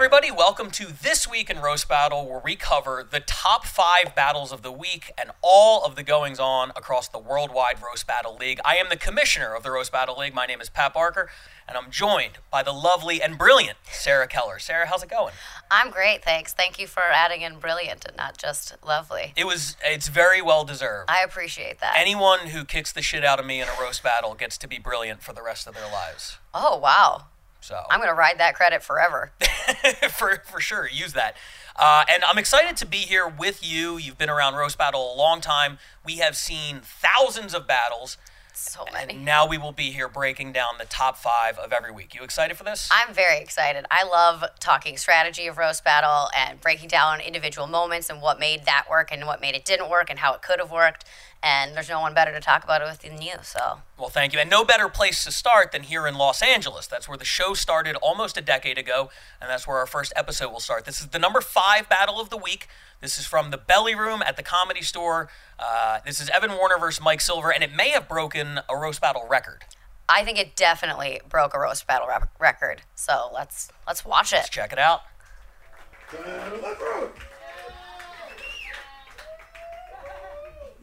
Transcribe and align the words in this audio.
everybody. 0.00 0.30
Welcome 0.30 0.70
to 0.70 0.86
This 0.86 1.28
Week 1.28 1.50
in 1.50 1.60
Roast 1.60 1.86
Battle, 1.86 2.26
where 2.26 2.40
we 2.42 2.56
cover 2.56 3.06
the 3.08 3.20
top 3.20 3.66
five 3.66 4.14
battles 4.16 4.50
of 4.50 4.62
the 4.62 4.72
week 4.72 5.12
and 5.18 5.30
all 5.42 5.84
of 5.84 5.94
the 5.94 6.02
goings 6.02 6.40
on 6.40 6.70
across 6.70 7.06
the 7.06 7.18
worldwide 7.18 7.82
Roast 7.82 8.06
Battle 8.06 8.34
League. 8.34 8.60
I 8.64 8.76
am 8.76 8.88
the 8.88 8.96
commissioner 8.96 9.54
of 9.54 9.62
the 9.62 9.70
Roast 9.70 9.92
Battle 9.92 10.16
League. 10.16 10.32
My 10.32 10.46
name 10.46 10.62
is 10.62 10.70
Pat 10.70 10.94
Barker, 10.94 11.28
and 11.68 11.76
I'm 11.76 11.90
joined 11.90 12.38
by 12.50 12.62
the 12.62 12.72
lovely 12.72 13.20
and 13.20 13.36
brilliant 13.36 13.76
Sarah 13.92 14.26
Keller. 14.26 14.58
Sarah, 14.58 14.86
how's 14.86 15.02
it 15.02 15.10
going? 15.10 15.34
I'm 15.70 15.90
great, 15.90 16.24
thanks. 16.24 16.54
Thank 16.54 16.80
you 16.80 16.86
for 16.86 17.02
adding 17.02 17.42
in 17.42 17.58
brilliant 17.58 18.06
and 18.06 18.16
not 18.16 18.38
just 18.38 18.74
lovely. 18.82 19.34
It 19.36 19.46
was, 19.46 19.76
it's 19.84 20.08
very 20.08 20.40
well 20.40 20.64
deserved. 20.64 21.10
I 21.10 21.22
appreciate 21.22 21.78
that. 21.80 21.92
Anyone 21.94 22.46
who 22.46 22.64
kicks 22.64 22.90
the 22.90 23.02
shit 23.02 23.22
out 23.22 23.38
of 23.38 23.44
me 23.44 23.60
in 23.60 23.68
a 23.68 23.78
roast 23.78 24.02
battle 24.02 24.34
gets 24.34 24.56
to 24.56 24.66
be 24.66 24.78
brilliant 24.78 25.22
for 25.22 25.34
the 25.34 25.42
rest 25.42 25.66
of 25.66 25.74
their 25.74 25.92
lives. 25.92 26.38
oh, 26.54 26.78
wow. 26.78 27.26
So 27.60 27.80
I'm 27.90 27.98
going 28.00 28.08
to 28.10 28.14
ride 28.14 28.38
that 28.38 28.54
credit 28.54 28.82
forever. 28.82 29.32
for 30.10 30.42
for 30.44 30.60
sure, 30.60 30.88
use 30.88 31.12
that. 31.12 31.36
Uh, 31.76 32.04
and 32.12 32.24
I'm 32.24 32.38
excited 32.38 32.76
to 32.78 32.86
be 32.86 32.98
here 32.98 33.26
with 33.28 33.60
you. 33.66 33.96
You've 33.96 34.18
been 34.18 34.30
around 34.30 34.54
roast 34.54 34.76
battle 34.78 35.14
a 35.14 35.16
long 35.16 35.40
time. 35.40 35.78
We 36.04 36.16
have 36.16 36.36
seen 36.36 36.80
thousands 36.82 37.54
of 37.54 37.66
battles, 37.66 38.18
So 38.52 38.84
many. 38.92 39.14
and 39.14 39.24
now 39.24 39.46
we 39.46 39.56
will 39.56 39.72
be 39.72 39.90
here 39.92 40.08
breaking 40.08 40.52
down 40.52 40.74
the 40.78 40.84
top 40.84 41.16
five 41.16 41.58
of 41.58 41.72
every 41.72 41.92
week. 41.92 42.14
You 42.14 42.22
excited 42.22 42.56
for 42.56 42.64
this? 42.64 42.88
I'm 42.92 43.14
very 43.14 43.38
excited. 43.40 43.86
I 43.90 44.04
love 44.04 44.44
talking 44.58 44.96
strategy 44.98 45.46
of 45.46 45.56
roast 45.56 45.84
battle 45.84 46.28
and 46.36 46.60
breaking 46.60 46.88
down 46.88 47.20
individual 47.20 47.66
moments 47.66 48.10
and 48.10 48.20
what 48.20 48.38
made 48.40 48.64
that 48.66 48.86
work 48.90 49.10
and 49.12 49.26
what 49.26 49.40
made 49.40 49.54
it 49.54 49.64
didn't 49.64 49.88
work 49.88 50.10
and 50.10 50.18
how 50.18 50.34
it 50.34 50.42
could 50.42 50.58
have 50.58 50.70
worked. 50.72 51.04
And 51.42 51.74
there's 51.74 51.88
no 51.88 52.00
one 52.00 52.12
better 52.12 52.32
to 52.32 52.40
talk 52.40 52.64
about 52.64 52.82
it 52.82 52.84
with 52.84 53.00
than 53.00 53.22
you. 53.22 53.34
So 53.42 53.80
Well, 53.98 54.10
thank 54.10 54.34
you. 54.34 54.38
And 54.38 54.50
no 54.50 54.62
better 54.62 54.88
place 54.90 55.24
to 55.24 55.32
start 55.32 55.72
than 55.72 55.84
here 55.84 56.06
in 56.06 56.16
Los 56.16 56.42
Angeles. 56.42 56.86
That's 56.86 57.08
where 57.08 57.16
the 57.16 57.24
show 57.24 57.54
started 57.54 57.96
almost 57.96 58.36
a 58.36 58.42
decade 58.42 58.76
ago, 58.76 59.10
and 59.40 59.48
that's 59.48 59.66
where 59.66 59.78
our 59.78 59.86
first 59.86 60.12
episode 60.16 60.52
will 60.52 60.60
start. 60.60 60.84
This 60.84 61.00
is 61.00 61.08
the 61.08 61.18
number 61.18 61.40
five 61.40 61.88
battle 61.88 62.20
of 62.20 62.28
the 62.28 62.36
week. 62.36 62.68
This 63.00 63.18
is 63.18 63.24
from 63.24 63.50
the 63.50 63.56
Belly 63.56 63.94
Room 63.94 64.22
at 64.26 64.36
the 64.36 64.42
Comedy 64.42 64.82
Store. 64.82 65.30
Uh, 65.58 66.00
this 66.04 66.20
is 66.20 66.28
Evan 66.28 66.52
Warner 66.52 66.78
versus 66.78 67.02
Mike 67.02 67.22
Silver, 67.22 67.50
and 67.50 67.64
it 67.64 67.72
may 67.74 67.88
have 67.90 68.06
broken 68.06 68.60
a 68.68 68.76
roast 68.76 69.00
battle 69.00 69.26
record. 69.26 69.64
I 70.10 70.24
think 70.24 70.38
it 70.38 70.56
definitely 70.56 71.20
broke 71.26 71.54
a 71.54 71.58
roast 71.58 71.86
battle 71.86 72.08
rep- 72.08 72.28
record. 72.38 72.82
So 72.94 73.30
let's 73.32 73.70
let's 73.86 74.04
watch 74.04 74.32
it. 74.32 74.36
Let's 74.36 74.48
it. 74.48 74.52
check 74.52 74.72
it 74.72 74.78
out. 74.78 75.02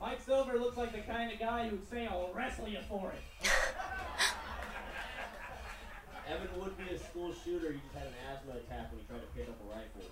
Mike 0.08 0.22
Silver 0.26 0.58
looks 0.58 0.78
like 0.78 0.94
the 0.94 1.02
kind 1.02 1.30
of 1.34 1.38
guy 1.38 1.68
who'd 1.68 1.86
say, 1.90 2.08
I'll 2.08 2.32
wrestle 2.34 2.70
you 2.70 2.80
for 2.88 3.12
it. 3.12 3.20
Evan 6.30 6.48
would 6.62 6.78
be 6.78 6.96
a 6.96 6.98
school 6.98 7.34
shooter. 7.44 7.74
He 7.74 7.80
just 7.80 7.94
had 7.94 8.08
an 8.08 8.14
asthma 8.32 8.54
attack 8.54 8.90
when 8.90 9.02
he 9.02 9.06
tried 9.06 9.20
to 9.20 9.28
pick 9.36 9.50
up 9.50 9.60
a 9.62 9.66
rifle. 9.70 10.04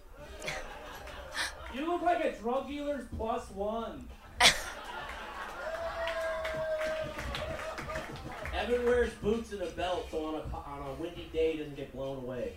You 1.74 1.90
look 1.90 2.02
like 2.02 2.26
a 2.26 2.34
drug 2.34 2.68
dealer's 2.68 3.06
plus 3.16 3.50
one. 3.52 4.10
Evan 8.54 8.86
wears 8.86 9.14
boots 9.14 9.54
and 9.54 9.62
a 9.62 9.68
belt, 9.68 10.08
so 10.12 10.26
on 10.26 10.36
a 10.36 10.42
on 10.58 10.90
a 10.90 10.94
windy 11.02 11.30
day 11.32 11.54
he 11.54 11.60
doesn't 11.60 11.78
get 11.78 11.94
blown 11.94 12.18
away. 12.18 12.52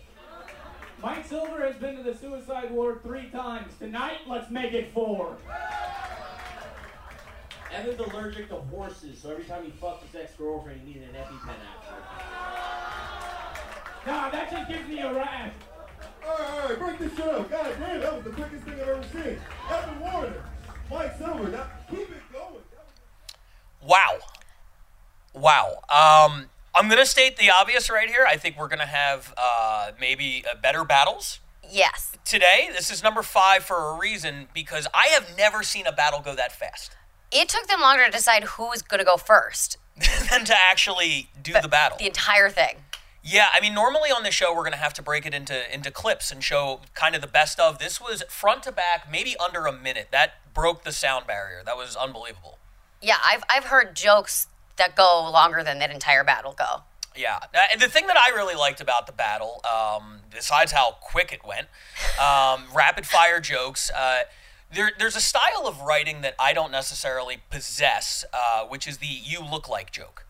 Mike 1.00 1.24
Silver 1.24 1.64
has 1.64 1.76
been 1.76 1.98
to 1.98 2.02
the 2.02 2.16
suicide 2.16 2.72
ward 2.72 3.00
three 3.04 3.30
times. 3.30 3.72
Tonight, 3.78 4.22
let's 4.26 4.50
make 4.50 4.72
it 4.72 4.92
four. 4.92 5.38
Evan's 7.72 8.00
allergic 8.00 8.48
to 8.48 8.56
horses, 8.56 9.20
so 9.20 9.30
every 9.30 9.44
time 9.44 9.64
he 9.64 9.70
fucks 9.70 10.00
his 10.02 10.14
ex-girlfriend, 10.20 10.80
he 10.80 10.94
needed 10.94 11.10
an 11.10 11.14
EpiPen 11.16 11.54
after. 11.76 11.94
Nah, 14.10 14.30
that 14.30 14.50
just 14.50 14.68
gives 14.68 14.88
me 14.88 15.00
a 15.00 15.12
rash. 15.12 15.52
Alright, 16.26 16.50
alright, 16.62 16.78
break 16.78 16.98
this 16.98 17.16
shit 17.16 17.26
up. 17.28 17.50
God 17.50 17.74
damn, 17.78 18.00
that 18.00 18.14
was 18.14 18.24
the 18.24 18.30
quickest 18.30 18.64
thing 18.64 18.74
I've 18.74 18.88
ever 18.88 19.02
seen. 19.12 19.38
Evan 19.70 20.00
Warner, 20.00 20.42
Mike 20.90 21.18
Silver, 21.18 21.48
now 21.48 21.66
keep 21.90 22.00
it 22.10 22.32
going. 22.32 22.62
Wow. 23.86 24.18
Wow. 25.34 25.82
Um, 25.88 26.46
I'm 26.74 26.86
going 26.88 26.98
to 26.98 27.06
state 27.06 27.36
the 27.36 27.50
obvious 27.50 27.90
right 27.90 28.08
here. 28.08 28.26
I 28.28 28.36
think 28.36 28.58
we're 28.58 28.68
going 28.68 28.78
to 28.80 28.86
have 28.86 29.32
uh, 29.36 29.92
maybe 30.00 30.44
uh, 30.50 30.56
better 30.60 30.84
battles 30.84 31.40
Yes. 31.70 32.12
today. 32.24 32.70
This 32.72 32.90
is 32.90 33.02
number 33.02 33.22
five 33.22 33.62
for 33.62 33.76
a 33.94 33.98
reason 33.98 34.48
because 34.54 34.86
I 34.94 35.08
have 35.08 35.36
never 35.36 35.62
seen 35.62 35.86
a 35.86 35.92
battle 35.92 36.20
go 36.24 36.34
that 36.34 36.50
fast 36.52 36.92
It 37.30 37.48
took 37.48 37.66
them 37.66 37.80
longer 37.80 38.04
to 38.06 38.10
decide 38.10 38.44
who 38.44 38.68
was 38.68 38.82
going 38.82 38.98
to 38.98 39.04
go 39.04 39.16
first. 39.16 39.76
than 40.30 40.44
to 40.44 40.54
actually 40.70 41.28
do 41.40 41.52
the 41.60 41.68
battle. 41.68 41.98
The 41.98 42.06
entire 42.06 42.50
thing. 42.50 42.76
Yeah, 43.22 43.48
I 43.52 43.60
mean, 43.60 43.74
normally 43.74 44.10
on 44.10 44.22
the 44.22 44.30
show 44.30 44.54
we're 44.54 44.62
going 44.62 44.72
to 44.72 44.78
have 44.78 44.94
to 44.94 45.02
break 45.02 45.26
it 45.26 45.34
into 45.34 45.72
into 45.72 45.90
clips 45.90 46.30
and 46.30 46.42
show 46.42 46.80
kind 46.94 47.14
of 47.14 47.20
the 47.20 47.26
best 47.26 47.58
of. 47.58 47.78
This 47.78 48.00
was 48.00 48.22
front 48.28 48.62
to 48.62 48.72
back, 48.72 49.10
maybe 49.10 49.34
under 49.44 49.66
a 49.66 49.72
minute. 49.72 50.08
That 50.12 50.34
broke 50.54 50.84
the 50.84 50.92
sound 50.92 51.26
barrier. 51.26 51.62
That 51.64 51.76
was 51.76 51.96
unbelievable. 51.96 52.58
Yeah, 53.02 53.16
I've 53.24 53.42
I've 53.50 53.64
heard 53.64 53.94
jokes 53.96 54.46
that 54.76 54.94
go 54.94 55.28
longer 55.30 55.62
than 55.62 55.78
that 55.80 55.90
entire 55.90 56.24
battle 56.24 56.54
go. 56.56 56.82
Yeah, 57.16 57.38
uh, 57.52 57.58
and 57.72 57.80
the 57.80 57.88
thing 57.88 58.06
that 58.06 58.16
I 58.16 58.34
really 58.34 58.54
liked 58.54 58.80
about 58.80 59.06
the 59.06 59.12
battle, 59.12 59.60
um, 59.64 60.20
besides 60.30 60.70
how 60.70 60.92
quick 61.00 61.32
it 61.32 61.44
went, 61.44 61.66
um, 62.20 62.64
rapid 62.74 63.04
fire 63.04 63.40
jokes. 63.40 63.90
Uh, 63.90 64.22
there, 64.72 64.90
there's 64.98 65.16
a 65.16 65.20
style 65.20 65.66
of 65.66 65.80
writing 65.80 66.20
that 66.22 66.34
I 66.38 66.52
don't 66.52 66.70
necessarily 66.70 67.38
possess, 67.50 68.24
uh, 68.32 68.64
which 68.64 68.86
is 68.86 68.98
the 68.98 69.06
"you 69.06 69.40
look 69.40 69.68
like" 69.68 69.90
joke. 69.90 70.24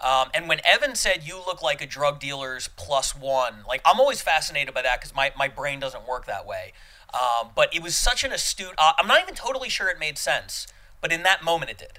Um, 0.00 0.28
and 0.32 0.48
when 0.48 0.60
Evan 0.64 0.94
said 0.94 1.26
you 1.26 1.36
look 1.36 1.60
like 1.60 1.80
a 1.80 1.86
drug 1.86 2.20
dealer's 2.20 2.68
plus 2.76 3.16
one, 3.16 3.64
like 3.66 3.80
I'm 3.84 3.98
always 3.98 4.20
fascinated 4.20 4.72
by 4.72 4.82
that 4.82 5.00
because 5.00 5.14
my, 5.14 5.32
my 5.36 5.48
brain 5.48 5.80
doesn't 5.80 6.06
work 6.06 6.26
that 6.26 6.46
way. 6.46 6.72
Um, 7.12 7.48
but 7.54 7.74
it 7.74 7.82
was 7.82 7.96
such 7.96 8.22
an 8.22 8.32
astute. 8.32 8.74
Uh, 8.78 8.92
I'm 8.98 9.08
not 9.08 9.20
even 9.20 9.34
totally 9.34 9.68
sure 9.68 9.88
it 9.88 9.98
made 9.98 10.16
sense, 10.16 10.68
but 11.00 11.10
in 11.10 11.24
that 11.24 11.42
moment 11.42 11.70
it 11.70 11.78
did. 11.78 11.98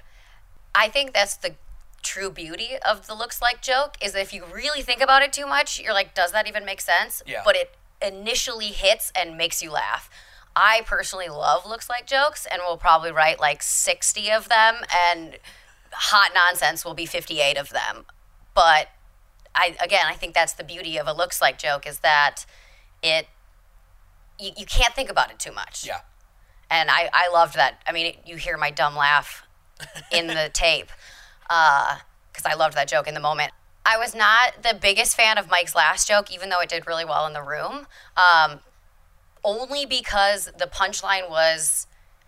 I 0.74 0.88
think 0.88 1.12
that's 1.12 1.36
the 1.36 1.56
true 2.02 2.30
beauty 2.30 2.70
of 2.88 3.06
the 3.06 3.14
looks 3.14 3.42
like 3.42 3.60
joke 3.60 3.96
is 4.00 4.12
that 4.12 4.22
if 4.22 4.32
you 4.32 4.44
really 4.50 4.80
think 4.80 5.02
about 5.02 5.22
it 5.22 5.32
too 5.32 5.46
much, 5.46 5.78
you're 5.78 5.92
like, 5.92 6.14
does 6.14 6.32
that 6.32 6.48
even 6.48 6.64
make 6.64 6.80
sense? 6.80 7.22
Yeah. 7.26 7.42
But 7.44 7.56
it 7.56 7.74
initially 8.00 8.68
hits 8.68 9.12
and 9.14 9.36
makes 9.36 9.62
you 9.62 9.70
laugh. 9.70 10.08
I 10.56 10.82
personally 10.86 11.28
love 11.28 11.64
looks 11.66 11.88
like 11.88 12.06
jokes 12.06 12.46
and 12.50 12.60
will 12.66 12.76
probably 12.76 13.12
write 13.12 13.40
like 13.40 13.62
60 13.62 14.30
of 14.30 14.48
them 14.48 14.76
and 15.06 15.38
hot 15.92 16.32
nonsense 16.34 16.84
will 16.84 16.94
be 16.94 17.06
58 17.06 17.56
of 17.56 17.70
them. 17.70 18.04
But 18.54 18.88
I 19.54 19.76
again, 19.82 20.04
I 20.06 20.14
think 20.14 20.34
that's 20.34 20.52
the 20.52 20.64
beauty 20.64 20.96
of 20.98 21.06
a 21.06 21.12
looks 21.12 21.40
like 21.40 21.58
joke 21.58 21.86
is 21.86 22.00
that 22.00 22.44
it 23.02 23.26
you, 24.38 24.50
you 24.56 24.66
can't 24.66 24.94
think 24.94 25.10
about 25.10 25.30
it 25.30 25.38
too 25.38 25.52
much 25.52 25.84
Yeah. 25.86 26.00
and 26.70 26.90
I, 26.90 27.10
I 27.12 27.28
loved 27.32 27.54
that. 27.56 27.82
I 27.86 27.92
mean, 27.92 28.16
you 28.24 28.36
hear 28.36 28.56
my 28.56 28.70
dumb 28.70 28.96
laugh 28.96 29.44
in 30.10 30.26
the 30.28 30.50
tape 30.52 30.90
because 31.42 32.44
I 32.46 32.54
loved 32.54 32.76
that 32.76 32.88
joke 32.88 33.06
in 33.06 33.14
the 33.14 33.20
moment. 33.20 33.52
I 33.84 33.98
was 33.98 34.14
not 34.14 34.62
the 34.62 34.78
biggest 34.80 35.16
fan 35.16 35.38
of 35.38 35.48
Mike's 35.50 35.74
last 35.74 36.06
joke, 36.06 36.32
even 36.32 36.48
though 36.50 36.60
it 36.60 36.68
did 36.68 36.86
really 36.86 37.04
well 37.04 37.26
in 37.26 37.32
the 37.32 37.42
room, 37.42 37.86
um, 38.16 38.60
only 39.44 39.86
because 39.86 40.50
the 40.58 40.66
punchline 40.66 41.28
was 41.30 41.86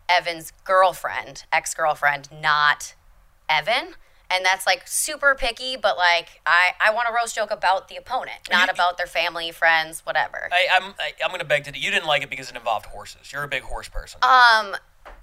Evan's 0.09 0.53
girlfriend, 0.65 1.45
ex 1.53 1.75
girlfriend, 1.75 2.29
not 2.33 2.95
Evan. 3.49 3.95
And 4.31 4.47
that's 4.47 4.65
like 4.67 4.89
super 4.89 5.35
picky, 5.35 5.77
but 5.77 5.99
like 5.99 6.41
I, 6.47 6.71
I 6.81 6.91
want 6.95 7.07
a 7.09 7.13
roast 7.13 7.35
joke 7.35 7.51
about 7.51 7.89
the 7.89 7.97
opponent, 7.97 8.39
not 8.51 8.69
You- 8.69 8.73
about 8.73 8.97
their 8.97 9.07
family, 9.07 9.51
friends, 9.51 10.01
whatever. 10.07 10.49
I, 10.51 10.67
I'm 10.75 10.95
I, 10.99 11.13
I'm 11.23 11.31
gonna 11.31 11.45
beg 11.45 11.65
to 11.65 11.79
you 11.79 11.91
didn't 11.91 12.07
like 12.07 12.23
it 12.23 12.31
because 12.31 12.49
it 12.51 12.57
involved 12.57 12.87
horses. 12.87 13.31
You're 13.31 13.43
a 13.43 13.49
big 13.49 13.63
horse 13.63 13.89
person. 13.91 14.21
Um, 14.23 14.75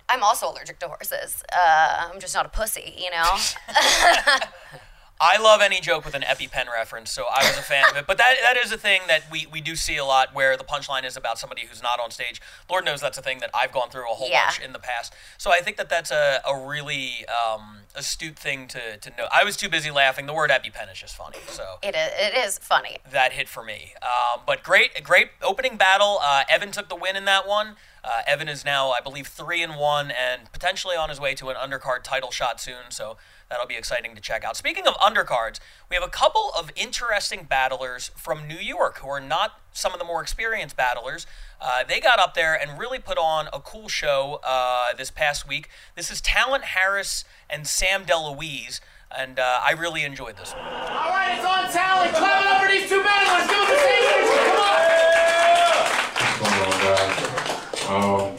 I'm 0.09 0.23
also 0.23 0.51
allergic 0.51 0.77
to 0.79 0.87
horses. 0.87 1.43
Uh, 1.51 2.07
I'm 2.11 2.19
just 2.19 2.35
not 2.35 2.45
a 2.45 2.49
pussy, 2.49 2.93
you 2.97 3.09
know. 3.09 3.37
I 5.21 5.37
love 5.37 5.61
any 5.61 5.81
joke 5.81 6.05
with 6.05 6.13
an 6.15 6.21
EpiPen 6.21 6.67
reference, 6.73 7.11
so 7.11 7.25
I 7.29 7.43
was 7.47 7.57
a 7.57 7.61
fan 7.61 7.83
of 7.91 7.97
it. 7.97 8.07
But 8.07 8.17
that 8.17 8.35
that 8.41 8.55
is 8.57 8.71
a 8.71 8.77
thing 8.77 9.01
that 9.07 9.23
we, 9.29 9.47
we 9.51 9.59
do 9.59 9.75
see 9.75 9.97
a 9.97 10.05
lot 10.05 10.33
where 10.33 10.55
the 10.55 10.63
punchline 10.63 11.03
is 11.05 11.17
about 11.17 11.37
somebody 11.37 11.63
who's 11.69 11.83
not 11.83 11.99
on 11.99 12.09
stage. 12.11 12.41
Lord 12.69 12.85
knows 12.85 13.01
that's 13.01 13.17
a 13.17 13.21
thing 13.21 13.39
that 13.39 13.49
I've 13.53 13.71
gone 13.73 13.89
through 13.89 14.03
a 14.09 14.13
whole 14.15 14.29
Yeah. 14.29 14.45
bunch 14.45 14.59
in 14.61 14.71
the 14.71 14.79
past. 14.79 15.13
So 15.37 15.51
I 15.51 15.59
think 15.59 15.75
that 15.77 15.89
that's 15.89 16.11
a, 16.11 16.41
a 16.47 16.57
really 16.65 17.25
um, 17.27 17.79
astute 17.95 18.39
thing 18.39 18.67
to, 18.69 18.97
to 18.97 19.09
know. 19.17 19.27
I 19.31 19.43
was 19.43 19.57
too 19.57 19.67
busy 19.69 19.91
laughing. 19.91 20.25
The 20.25 20.33
word 20.33 20.51
EpiPen 20.51 20.91
is 20.91 20.97
just 20.99 21.15
funny, 21.17 21.39
so 21.47 21.63
it 21.83 21.95
is, 21.95 22.09
it 22.17 22.37
is 22.37 22.57
funny. 22.57 22.97
that 23.11 23.33
hit 23.33 23.49
for 23.49 23.63
me. 23.63 23.93
Um, 24.01 24.41
but 24.47 24.63
great, 24.63 25.03
great 25.03 25.29
opening 25.41 25.75
battle. 25.75 26.19
Uh, 26.21 26.43
Evan 26.49 26.71
took 26.71 26.87
the 26.87 26.95
win 26.95 27.15
in 27.17 27.25
that 27.25 27.47
one. 27.47 27.75
Uh, 28.03 28.21
Evan 28.27 28.47
is 28.47 28.63
now, 28.63 28.91
I 28.91 29.01
believe, 29.01 29.27
three 29.27 29.61
and 29.61 29.75
one, 29.75 30.11
and 30.11 30.51
potentially 30.51 30.95
on 30.95 31.09
his 31.09 31.19
way 31.19 31.33
to 31.35 31.49
an 31.49 31.55
undercard 31.55 32.03
title 32.03 32.31
shot 32.31 32.59
soon. 32.61 32.89
So 32.89 33.17
that'll 33.49 33.67
be 33.67 33.75
exciting 33.75 34.15
to 34.15 34.21
check 34.21 34.43
out. 34.43 34.55
Speaking 34.55 34.87
of 34.87 34.93
undercards, 34.95 35.59
we 35.89 35.95
have 35.95 36.03
a 36.03 36.09
couple 36.09 36.51
of 36.57 36.71
interesting 36.75 37.43
battlers 37.43 38.11
from 38.15 38.47
New 38.47 38.57
York 38.57 38.99
who 38.99 39.09
are 39.09 39.19
not 39.19 39.59
some 39.73 39.93
of 39.93 39.99
the 39.99 40.05
more 40.05 40.21
experienced 40.21 40.75
battlers. 40.77 41.25
Uh, 41.61 41.83
they 41.87 41.99
got 41.99 42.19
up 42.19 42.33
there 42.33 42.55
and 42.59 42.79
really 42.79 42.99
put 42.99 43.17
on 43.17 43.47
a 43.51 43.59
cool 43.59 43.89
show 43.89 44.39
uh, 44.43 44.93
this 44.97 45.11
past 45.11 45.47
week. 45.47 45.69
This 45.95 46.09
is 46.09 46.21
Talent 46.21 46.63
Harris 46.65 47.23
and 47.49 47.67
Sam 47.67 48.05
DeLuise, 48.05 48.79
and 49.15 49.39
uh, 49.39 49.59
I 49.63 49.71
really 49.71 50.03
enjoyed 50.03 50.37
this 50.37 50.53
one. 50.53 50.63
All 50.63 51.09
right, 51.09 51.35
it's 51.35 51.45
on 51.45 51.71
talent. 51.71 52.13
Clap 52.13 52.41
it 52.41 52.47
up 52.47 52.61
for 52.61 52.67
these 52.67 52.89
two 52.89 52.97
give 52.97 53.03
them 53.03 53.67
the 53.67 53.77
stage. 53.77 54.47
Come 54.47 54.61
on. 54.61 55.08
Um, 57.89 58.35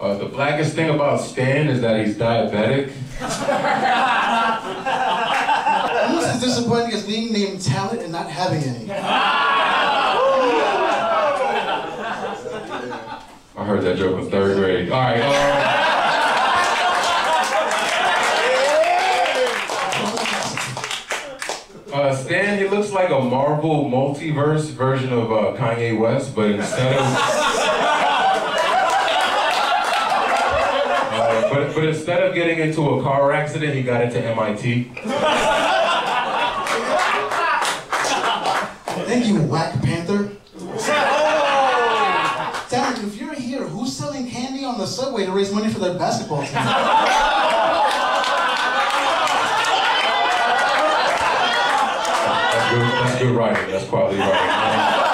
uh, 0.00 0.14
the 0.18 0.26
blackest 0.26 0.76
thing 0.76 0.88
about 0.88 1.20
Stan 1.20 1.66
is 1.68 1.80
that 1.80 2.06
he's 2.06 2.16
diabetic. 2.16 2.92
Almost 6.08 6.28
as 6.28 6.40
disappointing 6.40 6.92
as 6.92 7.04
being 7.04 7.32
named 7.32 7.60
talent 7.60 8.00
and 8.02 8.12
not 8.12 8.30
having 8.30 8.62
any. 8.62 8.88
I 13.56 13.64
heard 13.64 13.82
that 13.82 13.96
joke 13.98 14.22
in 14.22 14.30
third 14.30 14.56
grade. 14.58 14.92
All 14.92 15.00
right. 15.00 15.20
Um, 15.20 15.88
Uh, 21.92 22.14
Stan, 22.14 22.58
he 22.58 22.68
looks 22.68 22.92
like 22.92 23.08
a 23.08 23.18
Marvel 23.18 23.86
multiverse 23.90 24.66
version 24.70 25.10
of 25.12 25.32
uh, 25.32 25.56
Kanye 25.56 25.98
West, 25.98 26.34
but 26.36 26.50
instead 26.50 26.96
of 26.96 27.04
uh, 31.10 31.47
but, 31.58 31.74
but 31.74 31.84
instead 31.84 32.22
of 32.22 32.34
getting 32.34 32.60
into 32.60 32.88
a 32.88 33.02
car 33.02 33.32
accident, 33.32 33.74
he 33.74 33.82
got 33.82 34.00
into 34.00 34.20
MIT. 34.20 34.92
Thank 39.06 39.26
you, 39.26 39.42
Whack 39.42 39.82
Panther. 39.82 40.30
Talent, 42.68 43.02
if 43.02 43.16
you're 43.20 43.34
here, 43.34 43.64
who's 43.64 43.96
selling 43.96 44.30
candy 44.30 44.64
on 44.64 44.78
the 44.78 44.86
subway 44.86 45.26
to 45.26 45.32
raise 45.32 45.52
money 45.52 45.72
for 45.72 45.80
their 45.80 45.98
basketball 45.98 46.42
team? 46.42 46.52
That's 52.52 52.70
good, 52.72 52.82
that's 52.82 53.18
good 53.20 53.34
writing. 53.34 53.70
That's 53.72 53.88
quality 53.88 54.18
writing. 54.18 55.08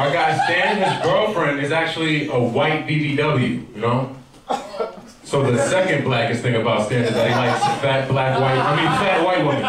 My 0.00 0.08
guy 0.10 0.32
Stan, 0.46 0.68
his 0.80 1.02
girlfriend 1.02 1.60
is 1.60 1.72
actually 1.72 2.28
a 2.28 2.38
white 2.38 2.86
BBW, 2.86 3.74
you 3.74 3.80
know? 3.80 4.16
So 5.24 5.48
the 5.48 5.58
second 5.68 6.04
blackest 6.04 6.42
thing 6.42 6.56
about 6.56 6.86
Stan 6.86 7.04
is 7.04 7.14
that 7.14 7.28
he 7.28 7.34
likes 7.34 7.60
fat 7.80 8.08
black 8.08 8.40
white, 8.40 8.58
I 8.58 8.76
mean 8.76 8.86
fat 8.86 9.24
white 9.24 9.44
women. 9.46 9.62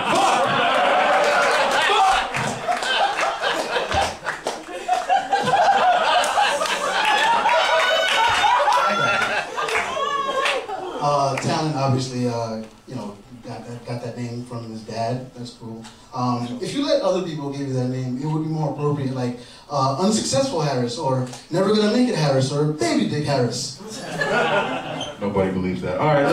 Uh, 11.03 11.35
talent, 11.37 11.75
obviously, 11.75 12.27
uh, 12.27 12.63
you 12.87 12.95
know, 12.95 13.15
got 13.43 13.67
that, 13.67 13.85
got 13.85 14.03
that 14.03 14.17
name 14.17 14.45
from 14.45 14.69
his 14.71 14.81
dad. 14.81 15.31
That's 15.35 15.51
cool. 15.51 15.83
Um, 16.13 16.59
if 16.61 16.73
you 16.73 16.85
let 16.85 17.01
other 17.01 17.23
people 17.23 17.51
give 17.51 17.67
you 17.67 17.73
that 17.73 17.87
name, 17.89 18.17
it 18.21 18.25
would 18.25 18.43
be 18.43 18.49
more 18.49 18.73
appropriate, 18.73 19.13
like 19.13 19.39
uh, 19.71 19.95
unsuccessful 19.99 20.61
Harris, 20.61 20.97
or 20.97 21.25
never 21.49 21.73
gonna 21.73 21.93
make 21.93 22.09
it 22.09 22.15
Harris, 22.15 22.51
or 22.51 22.65
baby 22.73 23.07
dick 23.07 23.23
Harris. 23.23 23.79
Nobody 25.21 25.51
believes 25.51 25.81
that. 25.81 25.97
All 25.97 26.07
right. 26.07 26.25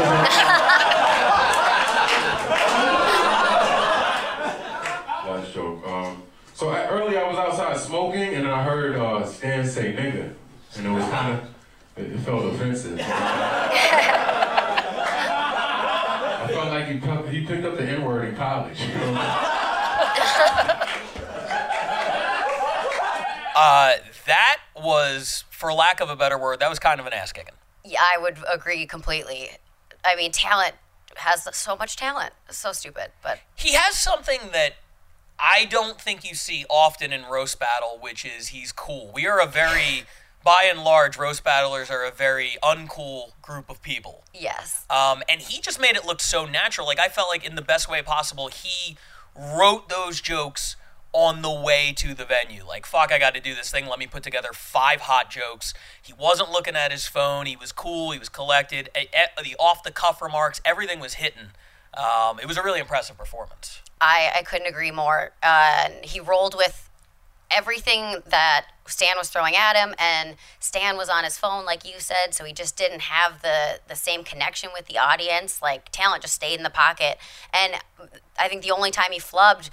Last 5.24 5.54
joke. 5.54 5.86
Um, 5.86 6.22
so 6.54 6.70
I, 6.70 6.82
I 6.82 7.28
was 7.28 7.38
outside 7.38 7.76
smoking 7.76 8.34
and 8.34 8.48
I 8.48 8.64
heard 8.64 8.96
uh, 8.96 9.24
Stan 9.24 9.66
say 9.66 9.92
nigga, 9.92 10.32
and 10.76 10.86
it 10.86 10.90
was 10.90 11.04
kind 11.04 11.34
of 11.34 11.48
it, 11.96 12.12
it 12.12 12.18
felt 12.20 12.44
offensive. 12.52 12.98
I 16.40 16.48
felt 16.50 16.68
like 16.68 16.86
he, 16.86 17.38
he 17.38 17.46
picked 17.46 17.64
up 17.64 17.76
the 17.76 17.84
N 17.84 18.04
word 18.04 18.24
in 18.28 18.34
college. 18.36 18.80
You 18.80 18.88
know? 18.94 19.57
Uh, 23.60 23.96
that 24.26 24.58
was, 24.76 25.42
for 25.50 25.72
lack 25.72 26.00
of 26.00 26.08
a 26.08 26.14
better 26.14 26.38
word, 26.38 26.60
that 26.60 26.70
was 26.70 26.78
kind 26.78 27.00
of 27.00 27.06
an 27.06 27.12
ass 27.12 27.32
kicking. 27.32 27.54
Yeah, 27.84 28.02
I 28.14 28.18
would 28.18 28.38
agree 28.52 28.86
completely. 28.86 29.48
I 30.04 30.14
mean, 30.14 30.30
talent 30.30 30.74
has 31.16 31.48
so 31.56 31.76
much 31.76 31.96
talent. 31.96 32.32
It's 32.48 32.58
so 32.58 32.70
stupid, 32.70 33.10
but 33.20 33.40
He 33.56 33.72
has 33.72 33.98
something 33.98 34.38
that 34.52 34.74
I 35.40 35.64
don't 35.64 36.00
think 36.00 36.28
you 36.28 36.36
see 36.36 36.66
often 36.70 37.12
in 37.12 37.24
roast 37.24 37.58
battle, 37.58 37.98
which 38.00 38.24
is 38.24 38.48
he's 38.48 38.70
cool. 38.70 39.10
We 39.12 39.26
are 39.26 39.40
a 39.40 39.46
very, 39.46 40.04
by 40.44 40.68
and 40.70 40.84
large, 40.84 41.16
roast 41.18 41.42
battlers 41.42 41.90
are 41.90 42.04
a 42.04 42.12
very 42.12 42.58
uncool 42.62 43.32
group 43.42 43.68
of 43.70 43.82
people. 43.82 44.22
yes. 44.32 44.86
Um, 44.88 45.22
and 45.28 45.40
he 45.40 45.60
just 45.60 45.80
made 45.80 45.96
it 45.96 46.04
look 46.06 46.20
so 46.20 46.46
natural. 46.46 46.86
Like 46.86 47.00
I 47.00 47.08
felt 47.08 47.28
like 47.28 47.44
in 47.44 47.56
the 47.56 47.62
best 47.62 47.90
way 47.90 48.02
possible, 48.02 48.48
he 48.48 48.96
wrote 49.36 49.88
those 49.88 50.20
jokes 50.20 50.76
on 51.12 51.42
the 51.42 51.50
way 51.50 51.92
to 51.96 52.14
the 52.14 52.24
venue. 52.24 52.64
Like, 52.66 52.86
fuck, 52.86 53.10
I 53.12 53.18
got 53.18 53.34
to 53.34 53.40
do 53.40 53.54
this 53.54 53.70
thing. 53.70 53.86
Let 53.86 53.98
me 53.98 54.06
put 54.06 54.22
together 54.22 54.50
five 54.52 55.02
hot 55.02 55.30
jokes. 55.30 55.72
He 56.02 56.12
wasn't 56.12 56.50
looking 56.50 56.76
at 56.76 56.92
his 56.92 57.06
phone. 57.06 57.46
He 57.46 57.56
was 57.56 57.72
cool. 57.72 58.10
He 58.10 58.18
was 58.18 58.28
collected. 58.28 58.90
The 58.94 59.56
off 59.58 59.82
the 59.82 59.90
cuff 59.90 60.20
remarks, 60.20 60.60
everything 60.64 61.00
was 61.00 61.14
hitting. 61.14 61.50
Um, 61.94 62.38
it 62.38 62.46
was 62.46 62.56
a 62.56 62.62
really 62.62 62.80
impressive 62.80 63.16
performance. 63.16 63.80
I, 64.00 64.30
I 64.36 64.42
couldn't 64.42 64.68
agree 64.68 64.90
more. 64.90 65.32
Uh, 65.42 65.88
he 66.02 66.20
rolled 66.20 66.54
with 66.54 66.88
everything 67.50 68.22
that 68.26 68.66
Stan 68.86 69.16
was 69.16 69.30
throwing 69.30 69.56
at 69.56 69.74
him, 69.74 69.94
and 69.98 70.36
Stan 70.60 70.96
was 70.96 71.08
on 71.08 71.24
his 71.24 71.38
phone, 71.38 71.64
like 71.64 71.86
you 71.86 71.98
said, 71.98 72.32
so 72.32 72.44
he 72.44 72.52
just 72.52 72.76
didn't 72.76 73.00
have 73.02 73.42
the 73.42 73.80
the 73.88 73.96
same 73.96 74.22
connection 74.24 74.70
with 74.72 74.86
the 74.86 74.98
audience. 74.98 75.62
Like 75.62 75.90
talent 75.90 76.22
just 76.22 76.34
stayed 76.34 76.56
in 76.56 76.62
the 76.62 76.70
pocket, 76.70 77.18
and 77.52 77.74
I 78.38 78.48
think 78.48 78.62
the 78.62 78.70
only 78.70 78.90
time 78.90 79.12
he 79.12 79.18
flubbed 79.18 79.70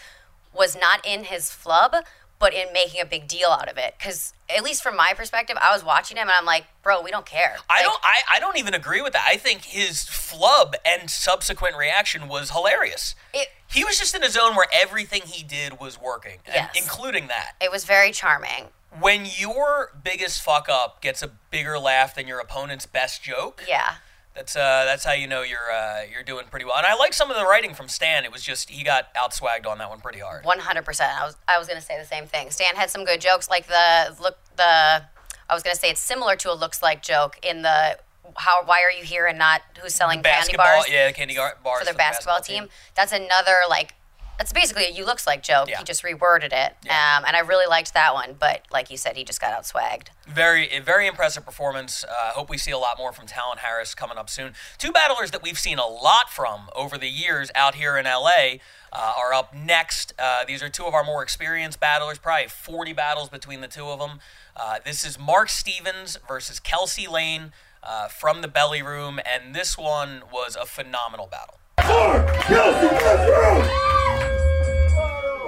was 0.56 0.76
not 0.76 1.06
in 1.06 1.26
his 1.26 1.52
flub, 1.52 1.96
but 2.40 2.54
in 2.54 2.72
making 2.74 3.02
a 3.02 3.06
big 3.06 3.28
deal 3.28 3.50
out 3.50 3.70
of 3.70 3.78
it. 3.78 3.96
Because 3.98 4.34
at 4.56 4.64
least 4.64 4.84
from 4.84 4.96
my 4.96 5.14
perspective, 5.16 5.58
I 5.62 5.74
was 5.74 5.84
watching 5.84 6.18
him, 6.18 6.28
and 6.28 6.36
I'm 6.38 6.46
like, 6.46 6.66
bro, 6.84 7.02
we 7.02 7.10
don't 7.12 7.26
care. 7.26 7.56
I 7.70 7.78
Like, 7.78 7.84
don't. 7.84 8.00
I, 8.04 8.16
I 8.34 8.40
don't 8.40 8.58
even 8.58 8.74
agree 8.74 9.02
with 9.02 9.14
that. 9.14 9.26
I 9.28 9.38
think 9.38 9.64
his 9.64 10.04
flub 10.04 10.76
and 10.86 11.10
subsequent 11.10 11.76
reaction 11.78 12.28
was 12.28 12.52
hilarious. 12.52 13.16
It- 13.34 13.50
he 13.68 13.84
was 13.84 13.98
just 13.98 14.14
in 14.16 14.24
a 14.24 14.30
zone 14.30 14.56
where 14.56 14.68
everything 14.72 15.24
he 15.26 15.44
did 15.44 15.80
was 15.80 16.00
working, 16.00 16.40
and 16.46 16.56
Yes. 16.56 16.72
including 16.78 17.28
that. 17.28 17.54
It 17.60 17.72
was 17.72 17.84
very 17.84 18.12
charming. 18.12 18.68
When 19.00 19.26
your 19.26 19.92
biggest 20.02 20.42
fuck 20.42 20.70
up 20.70 21.02
gets 21.02 21.22
a 21.22 21.28
bigger 21.28 21.78
laugh 21.80 22.16
than 22.16 22.28
your 22.28 22.40
opponent's 22.40 22.86
best 22.86 23.24
joke, 23.24 23.64
Yeah. 23.68 23.96
That's 24.36 24.56
uh, 24.56 24.84
that's 24.86 25.06
how 25.06 25.14
you 25.14 25.28
know 25.28 25.42
you're 25.44 25.72
uh, 25.72 26.02
you're 26.12 26.24
doing 26.24 26.46
pretty 26.52 26.66
well. 26.66 26.76
And 26.78 26.86
I 26.86 26.96
like 26.96 27.14
some 27.14 27.32
of 27.32 27.38
the 27.38 27.46
writing 27.46 27.74
from 27.74 27.88
Stan. 27.88 28.26
It 28.26 28.32
was 28.32 28.44
just 28.44 28.70
he 28.70 28.84
got 28.84 29.14
outswagged 29.16 29.66
on 29.66 29.78
that 29.78 29.90
one 29.90 30.02
pretty 30.02 30.20
hard. 30.20 30.44
One 30.44 30.60
hundred 30.60 30.84
percent. 30.84 31.14
I 31.20 31.26
was 31.26 31.38
I 31.48 31.58
was 31.58 31.68
gonna 31.68 31.82
say 31.82 31.98
the 31.98 32.06
same 32.06 32.26
thing. 32.26 32.52
Stan 32.52 32.76
had 32.76 32.90
some 32.90 33.06
good 33.06 33.22
jokes, 33.22 33.50
like 33.50 33.68
the 33.68 34.16
look 34.22 34.38
the. 34.58 35.04
I 35.48 35.54
was 35.54 35.64
gonna 35.64 35.76
say 35.76 35.90
it's 35.90 36.02
similar 36.02 36.36
to 36.38 36.52
a 36.52 36.56
looks 36.56 36.82
like 36.82 37.02
joke 37.02 37.40
in 37.44 37.62
the 37.62 37.98
how 38.36 38.66
why 38.66 38.82
are 38.82 38.92
you 38.92 39.06
here 39.06 39.26
and 39.28 39.38
not 39.38 39.62
who's 39.82 39.94
selling 39.94 40.22
candy 40.22 40.30
basketball, 40.30 40.66
bars 40.66 40.90
yeah, 40.90 41.12
candy 41.12 41.36
bars 41.36 41.80
for 41.80 41.86
their 41.86 41.94
the 41.94 41.98
basketball, 41.98 42.42
team. 42.42 42.68
That's 42.96 43.12
another 43.12 43.58
like. 43.70 43.94
That's 44.38 44.52
basically 44.54 44.86
a 44.86 44.90
you 44.90 45.06
looks 45.06 45.26
like 45.26 45.44
joke. 45.44 45.70
Yeah. 45.70 45.80
He 45.80 45.84
just 45.84 46.04
reworded 46.04 46.52
it, 46.52 46.76
um, 46.90 47.24
and 47.26 47.36
I 47.36 47.40
really 47.40 47.68
liked 47.68 47.94
that 47.94 48.14
one. 48.14 48.36
But 48.40 48.64
like 48.72 48.92
you 48.92 48.98
said, 48.98 49.16
he 49.16 49.24
just 49.24 49.40
got 49.40 49.54
outswagged. 49.54 50.08
Very, 50.28 50.80
very 50.80 51.08
impressive 51.08 51.46
performance. 51.46 52.04
Uh, 52.04 52.32
hope 52.32 52.50
we 52.50 52.58
see 52.58 52.72
a 52.72 52.78
lot 52.78 52.98
more 52.98 53.12
from 53.14 53.28
Talon 53.28 53.60
Harris 53.60 53.96
coming 53.96 54.18
up 54.18 54.30
soon. 54.30 54.54
Two 54.78 54.92
battlers 54.92 55.32
that 55.32 55.42
we've 55.42 55.60
seen 55.60 55.80
a 55.80 55.86
lot 55.86 56.30
from 56.30 56.70
over 56.76 56.98
the 56.98 57.08
years 57.08 57.52
out 57.56 57.76
here 57.76 57.98
in 57.98 58.06
LA 58.06 58.58
uh, 58.92 59.14
are 59.18 59.34
up 59.34 59.54
next. 59.56 60.14
Uh, 60.18 60.44
these 60.46 60.64
are 60.64 60.70
two 60.70 60.86
of 60.86 60.94
our 60.94 61.04
more 61.04 61.22
experienced 61.22 61.80
battlers, 61.80 62.18
probably 62.18 62.48
40 62.48 62.94
battles 62.94 63.30
between 63.30 63.62
the 63.62 63.68
two 63.68 63.86
of 63.86 64.00
them. 64.00 64.20
Uh, 64.56 64.80
this 64.86 65.06
is 65.06 65.20
Mark 65.20 65.50
Stevens 65.50 66.18
versus 66.28 66.60
Kelsey 66.60 67.08
Lane 67.08 67.52
uh, 67.84 68.08
from 68.08 68.42
the 68.42 68.48
Belly 68.48 68.82
Room, 68.82 69.20
and 69.26 69.54
this 69.54 69.78
one 69.78 70.24
was 70.32 70.56
a 70.56 70.66
phenomenal 70.66 71.28
battle. 71.28 71.60
Mark, 71.88 72.28
Kelsey 72.42 74.05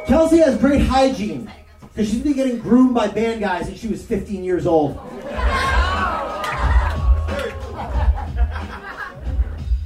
has 0.07 0.57
great 0.57 0.81
hygiene 0.81 1.51
because 1.81 2.09
she's 2.09 2.21
been 2.21 2.33
getting 2.33 2.59
groomed 2.59 2.93
by 2.93 3.07
band 3.07 3.41
guys 3.41 3.65
since 3.65 3.79
she 3.79 3.87
was 3.87 4.03
15 4.03 4.43
years 4.43 4.65
old. 4.65 4.97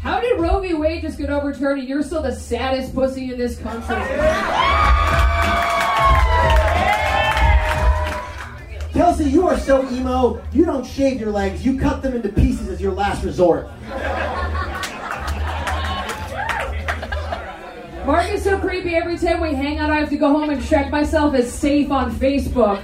How 0.02 0.20
did 0.20 0.40
Roe 0.40 0.60
v. 0.60 0.74
Wade 0.74 1.02
just 1.02 1.18
get 1.18 1.30
overturned 1.30 1.80
and 1.80 1.90
you're 1.90 2.04
still 2.04 2.22
the 2.22 2.36
saddest 2.36 2.94
pussy 2.94 3.32
in 3.32 3.40
this 3.40 3.58
country? 3.60 3.96
Kelsey, 8.94 9.30
you 9.30 9.48
are 9.48 9.58
so 9.58 9.90
emo, 9.90 10.42
you 10.52 10.66
don't 10.66 10.86
shave 10.86 11.20
your 11.20 11.32
legs, 11.32 11.66
you 11.66 11.80
cut 11.80 12.04
them 12.04 12.14
into 12.14 12.30
pieces 12.30 12.68
as 12.68 12.82
your 12.82 12.92
last 12.92 13.24
resort. 13.24 13.70
Mark 18.12 18.30
is 18.30 18.44
so 18.44 18.60
creepy 18.60 18.94
every 18.94 19.18
time 19.18 19.40
we 19.40 19.54
hang 19.54 19.78
out 19.78 19.90
I 19.90 19.96
have 19.96 20.10
to 20.10 20.18
go 20.18 20.28
home 20.28 20.50
and 20.50 20.62
check 20.62 20.92
myself 20.92 21.34
as 21.34 21.50
safe 21.50 21.92
on 21.92 22.12
Facebook. 22.12 22.82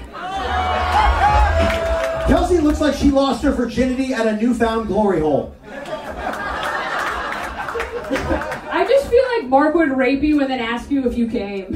Kelsey 2.29 2.59
looks 2.59 2.79
like 2.79 2.95
she 2.95 3.11
lost 3.11 3.43
her 3.43 3.51
virginity 3.51 4.13
at 4.13 4.25
a 4.25 4.37
newfound 4.37 4.87
glory 4.87 5.19
hole. 5.19 5.53
I 8.71 8.85
just 8.87 9.09
feel 9.09 9.23
like 9.35 9.49
Mark 9.49 9.75
would 9.75 9.91
rape 9.91 10.23
you 10.23 10.39
and 10.39 10.49
then 10.49 10.61
ask 10.61 10.89
you 10.89 11.05
if 11.05 11.17
you 11.17 11.27
came. 11.27 11.73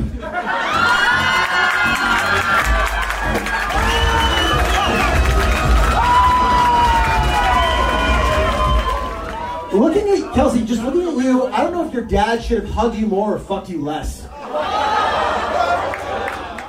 Looking 9.73 10.09
at 10.09 10.33
Kelsey, 10.33 10.65
just 10.65 10.83
looking 10.83 11.07
at 11.07 11.15
you, 11.23 11.45
I 11.47 11.63
don't 11.63 11.71
know 11.71 11.87
if 11.87 11.93
your 11.93 12.03
dad 12.03 12.43
should 12.43 12.63
have 12.63 12.69
hugged 12.73 12.97
you 12.97 13.07
more 13.07 13.35
or 13.35 13.39
fucked 13.39 13.69
you 13.69 13.81
less. 13.81 14.23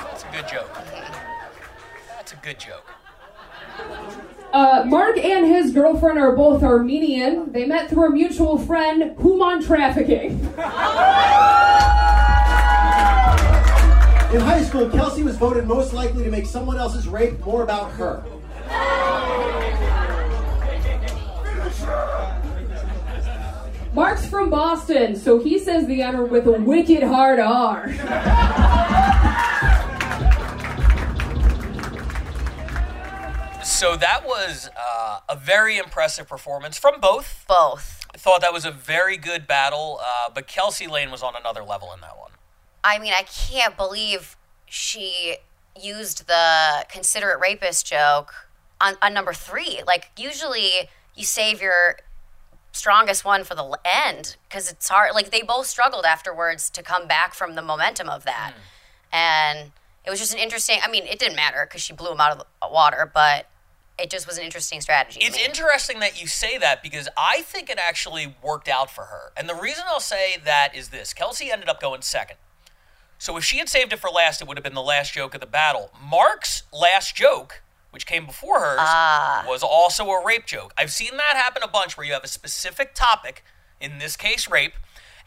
That's 0.09 0.23
a 0.23 0.29
good 0.31 0.47
joke. 0.49 0.71
That's 2.09 2.33
a 2.33 2.37
good 2.37 2.61
joke. 2.61 2.89
Uh, 4.53 4.85
Mark 4.87 5.19
and 5.19 5.47
his 5.47 5.73
girlfriend 5.73 6.21
are 6.21 6.37
both 6.37 6.63
Armenian. 6.63 7.51
They 7.51 7.65
met 7.65 7.91
through 7.91 8.07
a 8.07 8.11
mutual 8.11 8.57
friend, 8.57 9.19
human 9.21 9.63
trafficking. 9.63 10.39
In 14.33 14.41
high 14.41 14.63
school, 14.63 14.89
Kelsey 14.91 15.25
was 15.25 15.37
voted 15.37 15.67
most 15.67 15.93
likely 15.93 16.23
to 16.23 16.31
make 16.31 16.47
someone 16.47 16.79
else's 16.79 17.09
rape 17.09 17.45
more 17.45 17.65
about 17.65 17.91
her. 17.93 18.23
Mark's 24.13 24.27
from 24.29 24.51
Boston, 24.51 25.17
so 25.17 25.39
he 25.39 25.59
says 25.59 25.87
the 25.87 26.03
N 26.03 26.19
word 26.19 26.31
with 26.31 26.47
a 26.47 26.53
wicked 26.53 27.03
hard 27.03 27.41
R. 27.41 27.89
So 33.65 33.97
that 33.97 34.25
was 34.27 34.69
uh, 34.77 35.21
a 35.31 35.37
very 35.37 35.79
impressive 35.79 36.29
performance 36.29 36.77
from 36.77 37.01
both. 37.01 37.47
Both. 37.49 38.05
I 38.15 38.19
thought 38.19 38.43
that 38.43 38.53
was 38.53 38.67
a 38.67 38.71
very 38.71 39.17
good 39.17 39.47
battle, 39.47 39.99
uh, 40.03 40.31
but 40.35 40.47
Kelsey 40.47 40.87
Lane 40.87 41.11
was 41.11 41.23
on 41.23 41.33
another 41.35 41.63
level 41.63 41.91
in 41.95 42.03
that 42.03 42.19
one. 42.19 42.33
I 42.85 42.99
mean, 42.99 43.15
I 43.17 43.23
can't 43.23 43.79
believe 43.79 44.37
she 44.67 45.37
used 45.81 46.27
the 46.27 46.85
considerate 46.91 47.41
rapist 47.41 47.87
joke 47.87 48.35
on, 48.79 48.97
on 49.01 49.15
number 49.15 49.33
three. 49.33 49.81
Like, 49.87 50.11
usually 50.19 50.91
you 51.17 51.25
save 51.25 51.63
your 51.63 51.97
strongest 52.73 53.25
one 53.25 53.45
for 53.45 53.55
the 53.55 53.79
end 53.85 54.37
because 54.49 54.71
it's 54.71 54.89
hard. 54.89 55.15
Like, 55.15 55.31
they 55.31 55.43
both 55.43 55.67
struggled 55.67 56.05
afterwards 56.05 56.71
to 56.71 56.83
come 56.83 57.07
back 57.07 57.35
from 57.35 57.55
the 57.55 57.63
momentum 57.63 58.09
of 58.09 58.25
that. 58.25 58.53
Hmm. 58.55 59.15
And 59.15 59.73
it 60.05 60.11
was 60.11 60.19
just 60.19 60.33
an 60.33 60.41
interesting, 60.41 60.79
I 60.83 60.91
mean, 60.91 61.05
it 61.05 61.19
didn't 61.19 61.37
matter 61.37 61.67
because 61.69 61.83
she 61.83 61.93
blew 61.93 62.13
him 62.13 62.21
out 62.21 62.33
of 62.33 62.39
the 62.39 62.47
uh, 62.63 62.69
water, 62.71 63.11
but 63.13 63.47
it 63.99 64.11
just 64.11 64.27
was 64.27 64.39
an 64.39 64.45
interesting 64.45 64.81
strategy. 64.81 65.21
It's 65.23 65.39
interesting 65.39 66.01
that 66.01 66.21
you 66.21 66.27
say 66.27 66.59
that 66.59 66.83
because 66.83 67.09
I 67.17 67.43
think 67.43 67.71
it 67.71 67.79
actually 67.79 68.35
worked 68.43 68.69
out 68.69 68.91
for 68.91 69.05
her. 69.05 69.33
And 69.37 69.49
the 69.49 69.55
reason 69.55 69.85
I'll 69.87 70.01
say 70.01 70.37
that 70.45 70.75
is 70.75 70.89
this 70.89 71.13
Kelsey 71.13 71.51
ended 71.51 71.69
up 71.69 71.81
going 71.81 72.03
second. 72.03 72.37
So 73.19 73.37
if 73.37 73.45
she 73.45 73.59
had 73.59 73.69
saved 73.69 73.93
it 73.93 74.01
for 74.01 74.11
last, 74.11 74.43
it 74.43 74.49
would 74.49 74.57
have 74.57 74.65
been 74.65 74.75
the 74.75 74.83
last 74.83 75.13
joke 75.13 75.35
of 75.35 75.41
the 75.41 75.47
battle. 75.47 75.93
Mark's 76.03 76.65
last 76.73 77.15
joke, 77.15 77.62
which 77.93 78.07
came 78.07 78.27
before 78.27 78.59
hers, 78.59 78.79
ah. 78.81 79.45
was 79.47 79.63
also 79.63 80.09
a 80.09 80.25
rape 80.25 80.47
joke. 80.47 80.73
I've 80.77 80.91
seen 80.91 81.13
that 81.13 81.37
happen 81.37 81.63
a 81.63 81.69
bunch 81.69 81.97
where 81.97 82.07
you 82.07 82.15
have 82.15 82.25
a 82.25 82.29
specific 82.29 82.95
topic, 82.95 83.45
in 83.81 83.99
this 83.99 84.17
case 84.17 84.51
rape, 84.51 84.73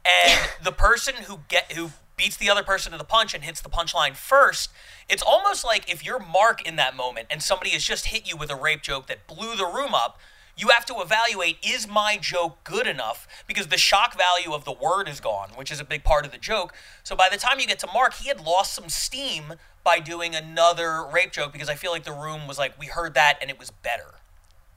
and 0.04 0.50
the 0.64 0.72
person 0.72 1.16
who 1.28 1.40
get 1.48 1.72
who 1.74 1.92
beats 2.18 2.38
the 2.38 2.50
other 2.50 2.64
person 2.64 2.92
to 2.92 2.98
the 2.98 3.04
punch 3.04 3.34
and 3.34 3.44
hits 3.44 3.62
the 3.62 3.70
punchline 3.70 4.16
first, 4.16 4.72
it's 5.10 5.22
almost 5.22 5.64
like 5.64 5.92
if 5.92 6.06
you're 6.06 6.20
Mark 6.20 6.66
in 6.66 6.76
that 6.78 6.96
moment 6.96 7.28
and 7.30 7.44
somebody 7.44 7.72
has 7.72 7.84
just 7.84 8.08
hit 8.08 8.28
you 8.28 8.38
with 8.38 8.50
a 8.50 8.56
rape 8.56 8.82
joke 8.82 9.08
that 9.08 9.28
blew 9.28 9.56
the 9.56 9.66
room 9.66 9.94
up, 9.94 10.18
you 10.58 10.70
have 10.70 10.86
to 10.86 10.96
evaluate 11.02 11.58
is 11.64 11.88
my 11.88 12.18
joke 12.20 12.64
good 12.64 12.88
enough 12.88 13.28
because 13.48 13.68
the 13.68 13.78
shock 13.78 14.16
value 14.18 14.54
of 14.54 14.64
the 14.66 14.72
word 14.72 15.08
is 15.10 15.20
gone, 15.20 15.50
which 15.56 15.72
is 15.72 15.80
a 15.80 15.84
big 15.84 16.04
part 16.04 16.26
of 16.26 16.32
the 16.32 16.38
joke. 16.38 16.74
So 17.04 17.16
by 17.16 17.28
the 17.32 17.38
time 17.38 17.60
you 17.60 17.68
get 17.68 17.80
to 17.80 17.88
Mark, 17.94 18.14
he 18.16 18.30
had 18.30 18.40
lost 18.46 18.74
some 18.74 18.90
steam 18.90 19.56
by 19.84 20.00
doing 20.00 20.34
another 20.36 21.04
rape 21.06 21.32
joke 21.32 21.52
because 21.54 21.70
I 21.70 21.76
feel 21.76 21.92
like 21.92 22.04
the 22.06 22.12
room 22.14 22.48
was 22.48 22.58
like, 22.58 22.80
we 22.80 22.88
heard 22.88 23.14
that 23.16 23.38
and 23.42 23.50
it 23.50 23.60
was 23.60 23.70
better. 23.72 24.16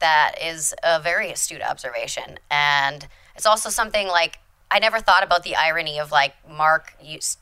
that 0.01 0.35
is 0.41 0.75
a 0.83 1.01
very 1.01 1.31
astute 1.31 1.63
observation 1.63 2.39
and 2.51 3.09
it's 3.35 3.47
also 3.47 3.69
something 3.69 4.07
like 4.07 4.39
i 4.71 4.79
never 4.79 5.01
thought 5.01 5.25
about 5.25 5.43
the 5.43 5.57
irony 5.57 5.99
of 5.99 6.13
like 6.13 6.35
mark 6.49 6.95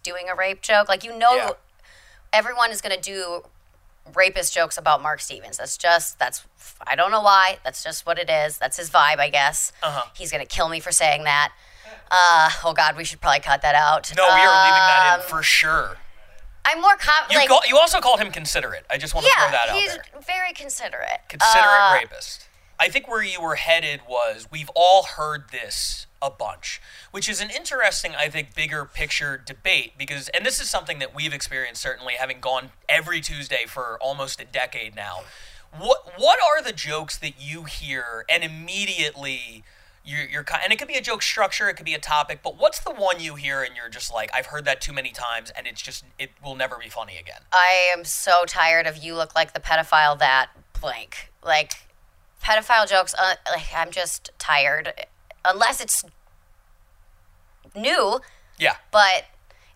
doing 0.03 0.27
a 0.31 0.35
rape 0.35 0.63
joke 0.63 0.89
like 0.89 1.05
you 1.05 1.13
know 1.19 1.35
Yeah. 1.37 1.51
everyone 2.33 2.71
is 2.71 2.81
going 2.81 2.95
to 2.99 3.03
do 3.15 3.43
rapist 4.15 4.55
jokes 4.55 4.77
about 4.79 5.03
mark 5.03 5.21
stevens 5.21 5.57
that's 5.57 5.77
just 5.77 6.19
that's 6.19 6.45
i 6.87 6.95
don't 6.95 7.11
know 7.11 7.21
why 7.21 7.59
that's 7.65 7.83
just 7.83 8.07
what 8.07 8.19
it 8.19 8.31
is 8.31 8.59
that's 8.59 8.77
his 8.77 8.91
vibe 8.91 9.19
i 9.19 9.29
guess 9.29 9.73
Uh-huh. 9.83 10.03
he's 10.15 10.31
to 10.47 10.49
kill 10.49 10.69
me 10.69 10.81
for 10.81 10.93
saying 10.93 11.25
that 11.25 11.53
uh, 12.11 12.51
oh 12.65 12.73
god 12.73 12.97
we 12.97 13.05
should 13.05 13.21
probably 13.21 13.41
cut 13.41 13.63
that 13.63 13.75
out 13.75 14.13
No, 14.17 14.23
we 14.25 14.41
are 14.41 14.65
leaving 14.65 14.79
that 14.79 15.15
in 15.17 15.21
Um, 15.21 15.27
for 15.29 15.43
sure. 15.43 15.97
i'm 16.65 16.81
more 16.81 16.97
com- 16.97 17.27
You, 17.31 17.39
like 17.39 17.49
call, 17.49 17.61
you 17.69 17.77
also 17.79 18.01
called 18.01 18.21
him 18.21 18.31
considerate. 18.31 18.85
I 18.91 18.97
just 18.99 19.15
want 19.15 19.27
to 19.27 19.33
throw 19.33 19.51
that 19.51 19.67
yeah 19.69 19.73
out 19.75 19.79
he's 19.81 19.93
there. 19.95 20.03
very 20.27 20.53
considerate 20.53 21.21
Considerate 21.29 21.65
Uh, 21.67 21.95
rapist. 21.95 22.49
I 22.79 22.89
think 22.89 23.09
where 23.09 23.23
you 23.23 23.41
were 23.41 23.55
headed 23.57 24.03
was 24.09 24.47
we've 24.51 24.71
all 24.77 25.03
heard 25.05 25.51
this 25.51 26.06
a 26.23 26.31
bunch, 26.31 26.81
which 27.11 27.29
is 27.29 27.41
an 27.41 27.51
interesting, 27.51 28.15
I 28.17 28.29
think, 28.29 28.55
bigger 28.55 28.85
picture 28.85 29.41
debate 29.45 29.93
because, 29.99 30.29
and 30.31 30.45
this 30.45 30.61
is 30.61 30.69
something 30.71 30.99
that 30.99 31.15
we've 31.15 31.33
experienced 31.33 31.83
certainly, 31.83 32.15
having 32.15 32.41
gone 32.41 32.71
every 32.89 33.21
Tuesday 33.21 33.65
for 33.67 33.99
almost 34.01 34.41
a 34.41 34.45
decade 34.45 34.97
now. 34.97 35.21
What 35.77 36.13
what 36.17 36.39
are 36.41 36.63
the 36.63 36.73
jokes 36.73 37.19
that 37.19 37.35
you 37.39 37.65
hear 37.65 38.25
and 38.31 38.43
immediately 38.43 39.65
you're, 40.05 40.25
you're 40.25 40.45
and 40.63 40.73
it 40.73 40.79
could 40.79 40.89
be 40.89 40.95
a 40.95 41.03
joke 41.03 41.21
structure, 41.21 41.69
it 41.69 41.75
could 41.75 41.85
be 41.85 41.95
a 41.95 41.99
topic, 41.99 42.41
but 42.43 42.59
what's 42.59 42.79
the 42.79 42.93
one 42.93 43.21
you 43.21 43.35
hear 43.35 43.63
and 43.63 43.77
you're 43.77 43.89
just 43.89 44.15
like, 44.15 44.31
I've 44.33 44.47
heard 44.47 44.65
that 44.65 44.81
too 44.81 44.93
many 44.93 45.11
times 45.11 45.51
and 45.57 45.67
it's 45.67 45.83
just 45.83 46.05
it 46.19 46.31
will 46.43 46.55
never 46.55 46.77
be 46.83 46.89
funny 46.89 47.19
again. 47.19 47.41
I 47.53 47.91
am 47.95 48.05
so 48.05 48.45
tired 48.47 48.87
of 48.87 48.97
you 48.97 49.15
look 49.15 49.35
like 49.35 49.53
the 49.53 49.61
pedophile 49.61 50.19
that 50.21 50.51
blank. 50.81 51.33
Like 51.45 51.89
pedophile 52.43 52.89
jokes. 52.89 53.15
Uh, 53.19 53.35
like 53.51 53.67
I'm 53.75 53.91
just 53.91 54.31
tired. 54.39 54.93
Unless 55.47 55.81
it's 55.81 56.05
new, 57.75 58.21
Yeah. 58.59 58.77
but 58.91 59.27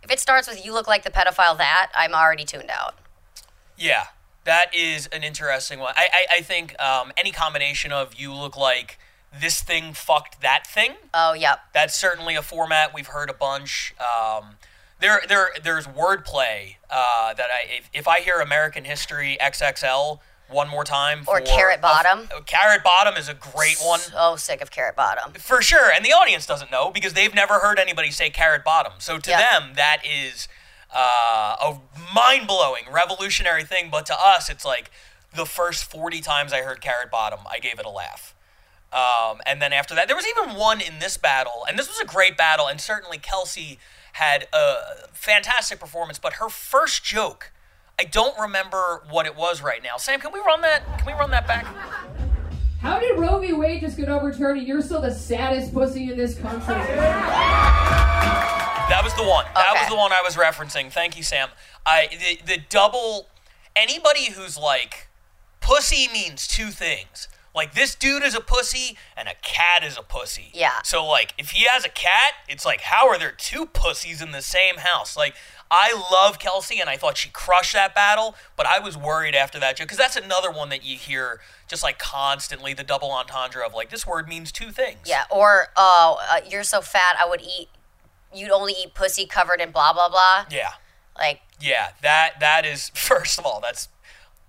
if 0.02 0.10
it 0.10 0.18
starts 0.20 0.48
with 0.48 0.64
you 0.64 0.72
look 0.72 0.88
like 0.88 1.02
the 1.04 1.10
pedophile 1.10 1.56
that, 1.58 1.90
I'm 1.94 2.14
already 2.14 2.44
tuned 2.44 2.70
out. 2.70 2.94
Yeah, 3.76 4.04
that 4.44 4.74
is 4.74 5.06
an 5.08 5.22
interesting 5.22 5.78
one. 5.78 5.94
I, 5.96 6.08
I, 6.12 6.36
I 6.38 6.40
think 6.42 6.80
um, 6.80 7.12
any 7.16 7.30
combination 7.30 7.92
of 7.92 8.14
you 8.14 8.32
look 8.34 8.56
like 8.56 8.98
this 9.38 9.62
thing 9.62 9.92
fucked 9.92 10.40
that 10.42 10.66
thing. 10.66 10.94
Oh, 11.14 11.34
yep. 11.34 11.60
That's 11.72 11.94
certainly 11.98 12.34
a 12.34 12.42
format 12.42 12.92
we've 12.94 13.06
heard 13.08 13.30
a 13.30 13.34
bunch. 13.34 13.94
Um, 14.00 14.56
there, 14.98 15.22
there, 15.28 15.50
there's 15.62 15.86
wordplay 15.86 16.76
uh, 16.90 17.32
that 17.34 17.46
I 17.50 17.66
if, 17.78 17.90
if 17.92 18.08
I 18.08 18.20
hear 18.20 18.40
American 18.40 18.84
History 18.84 19.38
XXL 19.40 20.18
one 20.50 20.69
more 20.69 20.85
time 20.85 21.25
Or 21.26 21.40
Carrot 21.40 21.80
Bottom. 21.80 22.28
Carrot 22.47 22.83
Bottom 22.83 23.16
is 23.16 23.28
a 23.28 23.35
great 23.35 23.78
one 23.80 24.00
So 24.00 24.37
sick 24.37 24.61
of 24.61 24.71
carrot 24.71 24.97
bottom. 24.97 25.33
for 25.35 25.62
sure, 25.62 25.90
and 25.90 26.04
the 26.04 26.12
audience 26.12 26.47
doesn't 26.47 26.71
know 26.71 26.90
because 26.90 27.12
they've 27.14 27.35
never 27.35 27.61
heard 27.61 27.78
anybody 27.78 28.11
say 28.11 28.30
carrot 28.30 28.64
bottom. 28.64 28.92
So 28.99 29.19
to 29.19 29.30
Yeah. 29.30 29.38
them, 29.61 29.73
that 29.75 30.02
is 30.04 30.49
uh, 30.92 31.57
a 31.61 31.78
mind 32.14 32.47
blowing, 32.49 32.83
revolutionary 32.90 33.62
thing. 33.64 33.90
But 33.90 34.07
to 34.07 34.14
us, 34.19 34.49
it's 34.50 34.64
like 34.64 34.90
the 35.35 35.47
first 35.47 35.85
forty 35.85 36.21
times 36.21 36.52
I 36.52 36.62
heard 36.62 36.80
carrot 36.80 37.11
bottom, 37.11 37.40
I 37.49 37.59
gave 37.61 37.78
it 37.78 37.87
a 37.87 37.90
laugh. 37.90 38.35
Um, 38.92 39.40
and 39.47 39.62
then 39.62 39.73
after 39.73 39.95
that, 39.95 40.09
there 40.09 40.16
was 40.16 40.26
even 40.26 40.57
one 40.57 40.80
in 40.80 40.99
this 40.99 41.16
battle, 41.16 41.64
and 41.69 41.78
this 41.78 41.87
was 41.88 42.00
a 42.00 42.04
great 42.04 42.37
battle, 42.37 42.66
and 42.66 42.80
certainly 42.80 43.19
Kelsey 43.19 43.78
had 44.14 44.49
a 44.52 45.07
fantastic 45.12 45.78
performance. 45.78 46.19
But 46.19 46.35
her 46.35 46.49
first 46.49 47.04
joke, 47.04 47.52
I 48.00 48.04
don't 48.04 48.38
remember 48.38 49.02
what 49.11 49.26
it 49.26 49.37
was 49.37 49.61
right 49.61 49.83
now. 49.83 49.99
Sam, 49.99 50.21
can 50.21 50.33
we 50.33 50.40
run 50.40 50.62
that? 50.62 50.83
Can 50.97 51.07
we 51.07 51.12
run 51.12 51.30
that 51.33 51.47
back? 51.47 51.66
How 52.80 52.99
did 52.99 53.19
Roe 53.19 53.38
v. 53.38 53.52
Wade 53.52 53.83
just 53.83 53.99
get 53.99 54.09
overturned 54.09 54.59
and 54.59 54.66
you're 54.66 54.80
still 54.80 55.02
the 55.02 55.12
saddest 55.12 55.75
pussy 55.75 56.11
in 56.11 56.16
this 56.16 56.38
country? 56.38 56.76
That 58.88 59.02
was 59.04 59.12
the 59.12 59.23
one. 59.23 59.45
That 59.54 59.75
was 59.78 59.87
the 59.90 59.97
one 59.97 60.12
I 60.12 60.23
was 60.25 60.37
referencing. 60.37 60.90
Thank 60.90 61.19
you, 61.19 61.23
Sam. 61.23 61.50
I 61.85 62.09
the, 62.11 62.54
the 62.54 62.62
double. 62.71 63.28
Anybody 63.76 64.33
who's 64.33 64.57
like, 64.57 65.09
pussy 65.61 66.09
means 66.11 66.49
two 66.49 66.69
things. 66.69 67.28
Like 67.54 67.75
this 67.75 67.95
dude 67.95 68.23
is 68.23 68.35
a 68.35 68.40
pussy 68.40 68.97
and 69.14 69.28
a 69.28 69.35
cat 69.42 69.85
is 69.85 69.99
a 69.99 70.02
pussy. 70.02 70.52
Yeah. 70.54 70.80
So 70.85 71.07
like, 71.07 71.35
if 71.37 71.50
he 71.50 71.66
has 71.66 71.85
a 71.85 71.90
cat, 71.90 72.33
it's 72.49 72.64
like, 72.64 72.80
how 72.80 73.09
are 73.09 73.19
there 73.19 73.33
two 73.33 73.66
pussies 73.66 74.23
in 74.23 74.33
the 74.33 74.40
same 74.40 74.76
house? 74.78 75.19
Like, 75.19 75.35
I 75.70 75.92
love 76.10 76.38
Kelsey 76.38 76.80
and 76.80 76.90
I 76.90 76.96
thought 76.96 77.16
she 77.16 77.28
crushed 77.28 77.74
that 77.74 77.94
battle, 77.94 78.34
but 78.56 78.66
I 78.66 78.80
was 78.80 78.96
worried 78.96 79.34
after 79.36 79.60
that 79.60 79.76
joke 79.76 79.86
because 79.86 79.98
that's 79.98 80.16
another 80.16 80.50
one 80.50 80.68
that 80.70 80.84
you 80.84 80.96
hear 80.96 81.40
just 81.68 81.82
like 81.82 81.98
constantly 81.98 82.74
the 82.74 82.82
double 82.82 83.12
entendre 83.12 83.64
of 83.64 83.72
like 83.72 83.88
this 83.90 84.06
word 84.06 84.28
means 84.28 84.50
two 84.50 84.72
things. 84.72 84.98
Yeah. 85.06 85.24
Or 85.30 85.68
oh, 85.76 86.18
uh, 86.28 86.40
you're 86.48 86.64
so 86.64 86.80
fat. 86.80 87.16
I 87.20 87.28
would 87.28 87.40
eat. 87.40 87.68
You'd 88.34 88.50
only 88.50 88.72
eat 88.72 88.94
pussy 88.94 89.26
covered 89.26 89.60
in 89.60 89.70
blah 89.70 89.92
blah 89.92 90.08
blah. 90.08 90.46
Yeah. 90.50 90.70
Like 91.16 91.40
Yeah, 91.60 91.90
that 92.02 92.40
that 92.40 92.66
is 92.66 92.88
first 92.94 93.38
of 93.38 93.46
all, 93.46 93.60
that's 93.60 93.88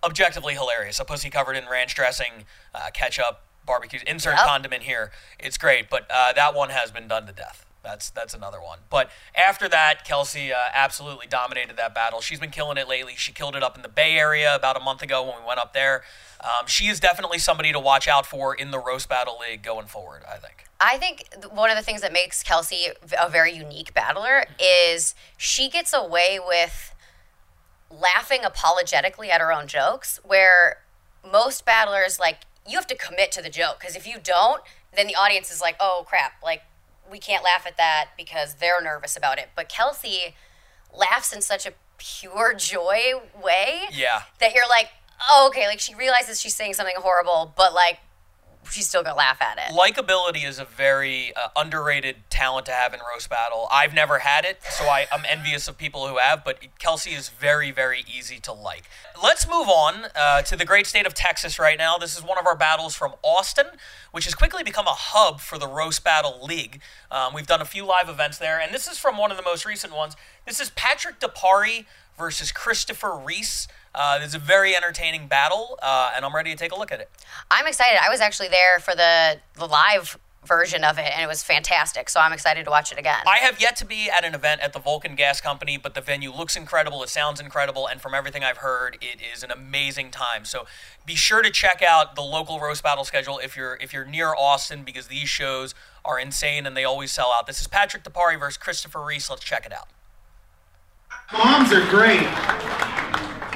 objectively 0.03 0.55
hilarious. 0.55 0.99
A 0.99 1.05
pussy 1.05 1.29
covered 1.29 1.55
in 1.55 1.65
ranch 1.67 1.93
dressing, 1.93 2.45
uh, 2.73 2.89
ketchup, 2.91 3.41
barbecue. 3.65 3.99
Insert 4.07 4.37
Yep. 4.37 4.45
condiment 4.45 4.83
here. 4.83 5.11
It's 5.39 5.57
great, 5.59 5.89
but 5.89 6.09
uh, 6.09 6.33
that 6.33 6.55
one 6.55 6.69
has 6.69 6.89
been 6.89 7.07
done 7.07 7.27
to 7.27 7.33
death. 7.33 7.65
That's 7.83 8.11
that's 8.11 8.33
another 8.33 8.61
one. 8.61 8.79
But 8.89 9.09
after 9.35 9.67
that, 9.69 10.05
Kelsey 10.05 10.53
uh, 10.53 10.57
absolutely 10.73 11.27
dominated 11.27 11.77
that 11.77 11.95
battle. 11.95 12.21
She's 12.21 12.39
been 12.39 12.51
killing 12.51 12.77
it 12.77 12.87
lately. 12.87 13.13
She 13.15 13.31
killed 13.31 13.55
it 13.55 13.63
up 13.63 13.75
in 13.75 13.81
the 13.81 13.89
Bay 13.89 14.17
Area 14.17 14.55
about 14.55 14.77
a 14.77 14.79
month 14.79 15.01
ago 15.01 15.23
when 15.23 15.35
we 15.41 15.47
went 15.47 15.59
up 15.59 15.73
there. 15.73 16.03
Um, 16.41 16.67
she 16.67 16.87
is 16.87 16.99
definitely 16.99 17.39
somebody 17.39 17.71
to 17.71 17.79
watch 17.79 18.07
out 18.07 18.25
for 18.25 18.53
in 18.53 18.71
the 18.71 18.79
roast 18.79 19.09
battle 19.09 19.37
league 19.39 19.63
going 19.63 19.87
forward. 19.87 20.21
I 20.31 20.37
think. 20.37 20.65
I 20.79 20.97
think 20.97 21.27
one 21.51 21.69
of 21.69 21.77
the 21.77 21.83
things 21.83 22.01
that 22.01 22.11
makes 22.11 22.41
Kelsey 22.41 22.87
a 23.19 23.29
very 23.29 23.51
unique 23.51 23.93
battler 23.93 24.45
is 24.59 25.13
she 25.37 25.69
gets 25.69 25.93
away 25.93 26.39
with 26.43 26.95
laughing 27.91 28.39
apologetically 28.43 29.29
at 29.29 29.41
her 29.41 29.51
own 29.51 29.67
jokes, 29.67 30.19
where 30.23 30.77
most 31.29 31.65
battlers, 31.65 32.19
like, 32.19 32.39
you 32.67 32.77
have 32.77 32.87
to 32.87 32.95
commit 32.95 33.31
to 33.33 33.41
the 33.43 33.49
joke. 33.49 33.79
Because 33.79 33.95
if 33.95 34.07
you 34.07 34.17
don't, 34.23 34.61
then 34.95 35.05
the 35.05 35.15
audience 35.15 35.51
is 35.51 35.61
like, 35.61 35.75
oh 35.79 36.03
crap, 36.07 36.33
like, 36.43 36.63
we 37.11 37.19
can't 37.19 37.43
laugh 37.43 37.67
at 37.67 37.77
that 37.77 38.11
because 38.17 38.55
they're 38.55 38.81
nervous 38.81 39.15
about 39.17 39.37
it. 39.37 39.49
But 39.55 39.69
Kelsey 39.69 40.35
laughs 40.97 41.33
in 41.33 41.41
such 41.41 41.65
a 41.65 41.73
pure 41.97 42.53
joy 42.55 43.13
way 43.43 43.81
Yeah. 43.91 44.23
that 44.39 44.53
you're 44.55 44.67
like, 44.67 44.87
oh, 45.33 45.47
okay, 45.49 45.67
like, 45.67 45.79
she 45.79 45.93
realizes 45.93 46.39
she's 46.41 46.55
saying 46.55 46.73
something 46.73 46.95
horrible, 46.97 47.53
but 47.55 47.73
like, 47.73 47.99
she's 48.69 48.87
still 48.87 49.03
gonna 49.03 49.17
laugh 49.17 49.41
at 49.41 49.57
it. 49.57 49.73
Likability 49.73 50.47
is 50.47 50.59
a 50.59 50.65
very 50.65 51.33
uh, 51.35 51.49
underrated 51.55 52.17
talent 52.29 52.65
to 52.67 52.71
have 52.71 52.93
in 52.93 52.99
roast 53.11 53.29
battle. 53.29 53.67
I've 53.71 53.93
never 53.93 54.19
had 54.19 54.45
it, 54.45 54.59
so 54.63 54.85
I, 54.85 55.07
I'm 55.11 55.23
envious 55.27 55.67
of 55.67 55.77
people 55.77 56.07
who 56.07 56.17
have. 56.17 56.43
But 56.43 56.59
Kelsey 56.79 57.11
is 57.11 57.29
very, 57.29 57.71
very 57.71 58.03
easy 58.07 58.39
to 58.39 58.53
like. 58.53 58.83
Let's 59.21 59.47
move 59.47 59.67
on 59.67 60.07
uh, 60.15 60.41
to 60.43 60.55
the 60.55 60.65
great 60.65 60.87
state 60.87 61.05
of 61.05 61.13
Texas 61.13 61.59
right 61.59 61.77
now. 61.77 61.97
This 61.97 62.17
is 62.17 62.23
one 62.23 62.37
of 62.37 62.45
our 62.45 62.55
battles 62.55 62.95
from 62.95 63.13
Austin, 63.23 63.67
which 64.11 64.25
has 64.25 64.35
quickly 64.35 64.63
become 64.63 64.87
a 64.87 64.95
hub 64.95 65.39
for 65.39 65.57
the 65.57 65.67
roast 65.67 66.03
battle 66.03 66.39
league. 66.43 66.81
Um, 67.09 67.33
we've 67.33 67.47
done 67.47 67.61
a 67.61 67.65
few 67.65 67.85
live 67.85 68.09
events 68.09 68.37
there, 68.37 68.59
and 68.59 68.73
this 68.73 68.87
is 68.87 68.97
from 68.97 69.17
one 69.17 69.31
of 69.31 69.37
the 69.37 69.43
most 69.43 69.65
recent 69.65 69.95
ones. 69.95 70.15
This 70.45 70.59
is 70.59 70.71
Patrick 70.71 71.19
DePari 71.19 71.85
versus 72.21 72.51
Christopher 72.51 73.17
Reese. 73.17 73.67
Uh, 73.93 74.19
is 74.23 74.33
a 74.33 74.39
very 74.39 74.73
entertaining 74.73 75.27
battle, 75.27 75.77
uh, 75.83 76.13
and 76.15 76.23
I'm 76.23 76.33
ready 76.33 76.51
to 76.51 76.55
take 76.55 76.71
a 76.71 76.77
look 76.77 76.93
at 76.93 77.01
it. 77.01 77.09
I'm 77.49 77.67
excited. 77.67 77.99
I 78.01 78.09
was 78.09 78.21
actually 78.21 78.47
there 78.47 78.79
for 78.79 78.95
the 78.95 79.39
the 79.57 79.65
live 79.65 80.17
version 80.45 80.83
of 80.83 80.97
it, 80.97 81.11
and 81.13 81.21
it 81.21 81.27
was 81.27 81.43
fantastic. 81.43 82.09
So 82.09 82.19
I'm 82.19 82.31
excited 82.31 82.63
to 82.65 82.71
watch 82.71 82.93
it 82.93 82.97
again. 82.97 83.19
I 83.27 83.39
have 83.39 83.61
yet 83.61 83.75
to 83.77 83.85
be 83.85 84.09
at 84.09 84.23
an 84.23 84.33
event 84.33 84.61
at 84.61 84.71
the 84.71 84.79
Vulcan 84.79 85.15
Gas 85.15 85.41
Company, 85.41 85.77
but 85.77 85.93
the 85.93 85.99
venue 85.99 86.31
looks 86.31 86.55
incredible. 86.55 87.03
It 87.03 87.09
sounds 87.09 87.41
incredible, 87.41 87.85
and 87.85 88.01
from 88.01 88.13
everything 88.13 88.45
I've 88.45 88.57
heard, 88.57 88.97
it 89.01 89.19
is 89.33 89.43
an 89.43 89.51
amazing 89.51 90.09
time. 90.09 90.45
So 90.45 90.65
be 91.05 91.15
sure 91.15 91.41
to 91.41 91.51
check 91.51 91.83
out 91.85 92.15
the 92.15 92.21
local 92.21 92.59
roast 92.59 92.83
battle 92.83 93.03
schedule 93.03 93.39
if 93.39 93.57
you're 93.57 93.77
if 93.81 93.91
you're 93.93 94.05
near 94.05 94.33
Austin, 94.35 94.83
because 94.83 95.07
these 95.07 95.27
shows 95.27 95.75
are 96.05 96.17
insane 96.17 96.65
and 96.65 96.77
they 96.77 96.85
always 96.85 97.11
sell 97.11 97.31
out. 97.31 97.45
This 97.45 97.59
is 97.59 97.67
Patrick 97.67 98.05
DePari 98.05 98.39
versus 98.39 98.57
Christopher 98.57 99.03
Reese. 99.03 99.29
Let's 99.29 99.43
check 99.43 99.65
it 99.65 99.73
out. 99.73 99.89
Moms 101.33 101.71
are 101.71 101.85
great. 101.89 102.27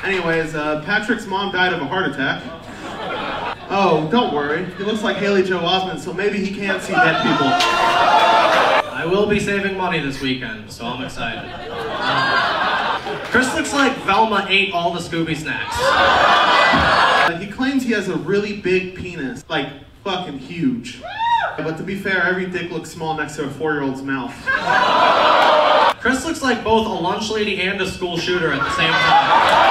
Anyways, 0.03 0.55
uh, 0.55 0.81
Patrick's 0.85 1.25
mom 1.25 1.51
died 1.51 1.73
of 1.73 1.81
a 1.81 1.85
heart 1.85 2.09
attack. 2.09 2.41
Oh, 3.69 4.07
don't 4.11 4.33
worry. 4.33 4.65
He 4.77 4.83
looks 4.83 5.03
like 5.03 5.17
Haley 5.17 5.43
Joel 5.43 5.67
Osment, 5.67 5.99
so 5.99 6.13
maybe 6.13 6.37
he 6.37 6.55
can't 6.55 6.81
see 6.81 6.93
dead 6.93 7.21
people. 7.23 7.47
I 7.47 9.05
will 9.05 9.27
be 9.27 9.39
saving 9.39 9.77
money 9.77 9.99
this 9.99 10.21
weekend, 10.21 10.71
so 10.71 10.85
I'm 10.85 11.03
excited. 11.03 11.51
Um, 13.05 13.17
Chris 13.25 13.53
looks 13.55 13.73
like 13.73 13.95
Velma 13.99 14.45
ate 14.47 14.71
all 14.71 14.93
the 14.93 14.99
Scooby 14.99 15.35
snacks. 15.35 15.75
He 17.39 17.51
claims 17.51 17.83
he 17.83 17.91
has 17.91 18.07
a 18.07 18.15
really 18.15 18.61
big 18.61 18.95
penis, 18.95 19.43
like 19.49 19.67
fucking 20.05 20.37
huge. 20.37 21.01
But 21.57 21.77
to 21.77 21.83
be 21.83 21.95
fair, 21.95 22.21
every 22.21 22.45
dick 22.45 22.69
looks 22.69 22.91
small 22.91 23.17
next 23.17 23.37
to 23.37 23.45
a 23.45 23.49
four-year-old's 23.49 24.03
mouth. 24.03 24.31
Chris 25.99 26.23
looks 26.23 26.43
like 26.43 26.63
both 26.63 26.85
a 26.85 26.89
lunch 26.89 27.31
lady 27.31 27.59
and 27.63 27.81
a 27.81 27.89
school 27.89 28.15
shooter 28.15 28.51
at 28.53 28.59
the 28.59 28.71
same 28.75 28.91
time. 28.91 29.65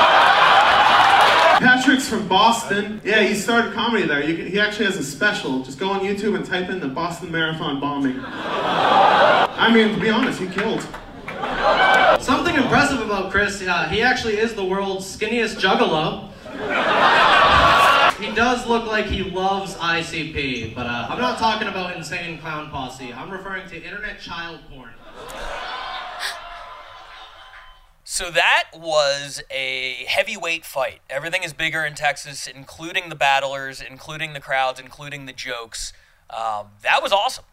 Patrick's 1.61 2.09
from 2.09 2.27
Boston. 2.27 3.01
Yeah, 3.05 3.23
he 3.23 3.35
started 3.37 3.75
comedy 3.75 4.07
there. 4.07 4.23
Can, 4.23 4.49
he 4.49 4.59
actually 4.59 4.87
has 4.87 4.97
a 4.97 5.05
special. 5.05 5.63
Just 5.63 5.79
go 5.79 5.91
on 5.91 6.01
YouTube 6.01 6.35
and 6.35 6.45
type 6.45 6.69
in 6.69 6.81
the 6.81 6.89
Boston 6.89 7.31
Marathon 7.31 7.79
bombing. 7.81 8.19
I 8.21 9.71
mean, 9.73 9.95
to 9.95 10.01
be 10.01 10.11
honest, 10.11 10.41
he 10.41 10.49
killed. 10.49 10.83
Something 12.21 12.57
impressive 12.57 13.01
about 13.01 13.31
Chris, 13.31 13.63
uh, 13.63 13.89
he 13.89 14.03
actually 14.03 14.39
is 14.39 14.55
the 14.55 14.65
world's 14.65 15.07
skinniest 15.17 15.61
juggalo. 15.61 16.31
He 18.25 18.35
does 18.35 18.67
look 18.67 18.87
like 18.87 19.05
he 19.07 19.23
loves 19.23 19.75
ICP, 19.75 20.75
but 20.75 20.87
uh, 20.87 21.09
I'm 21.11 21.21
not 21.21 21.39
talking 21.39 21.69
about 21.69 21.95
insane 21.95 22.39
clown 22.39 22.71
posse. 22.71 23.13
I'm 23.13 23.31
referring 23.31 23.69
to 23.69 23.77
internet 23.77 24.19
child 24.19 24.61
porn. 24.71 24.91
So 28.05 28.31
that 28.31 28.71
was 28.73 29.43
a 29.51 30.05
heavyweight 30.09 30.65
fight. 30.65 31.01
Everything 31.11 31.43
is 31.43 31.53
bigger 31.53 31.85
in 31.85 31.95
Texas, 31.95 32.47
including 32.47 33.09
the 33.09 33.15
battlers, 33.15 33.83
including 33.83 34.33
the 34.33 34.41
crowds, 34.41 34.81
including 34.81 35.27
the 35.27 35.33
jokes. 35.33 35.93
Um, 36.31 36.69
that 36.83 37.03
was 37.03 37.13
awesome. 37.13 37.45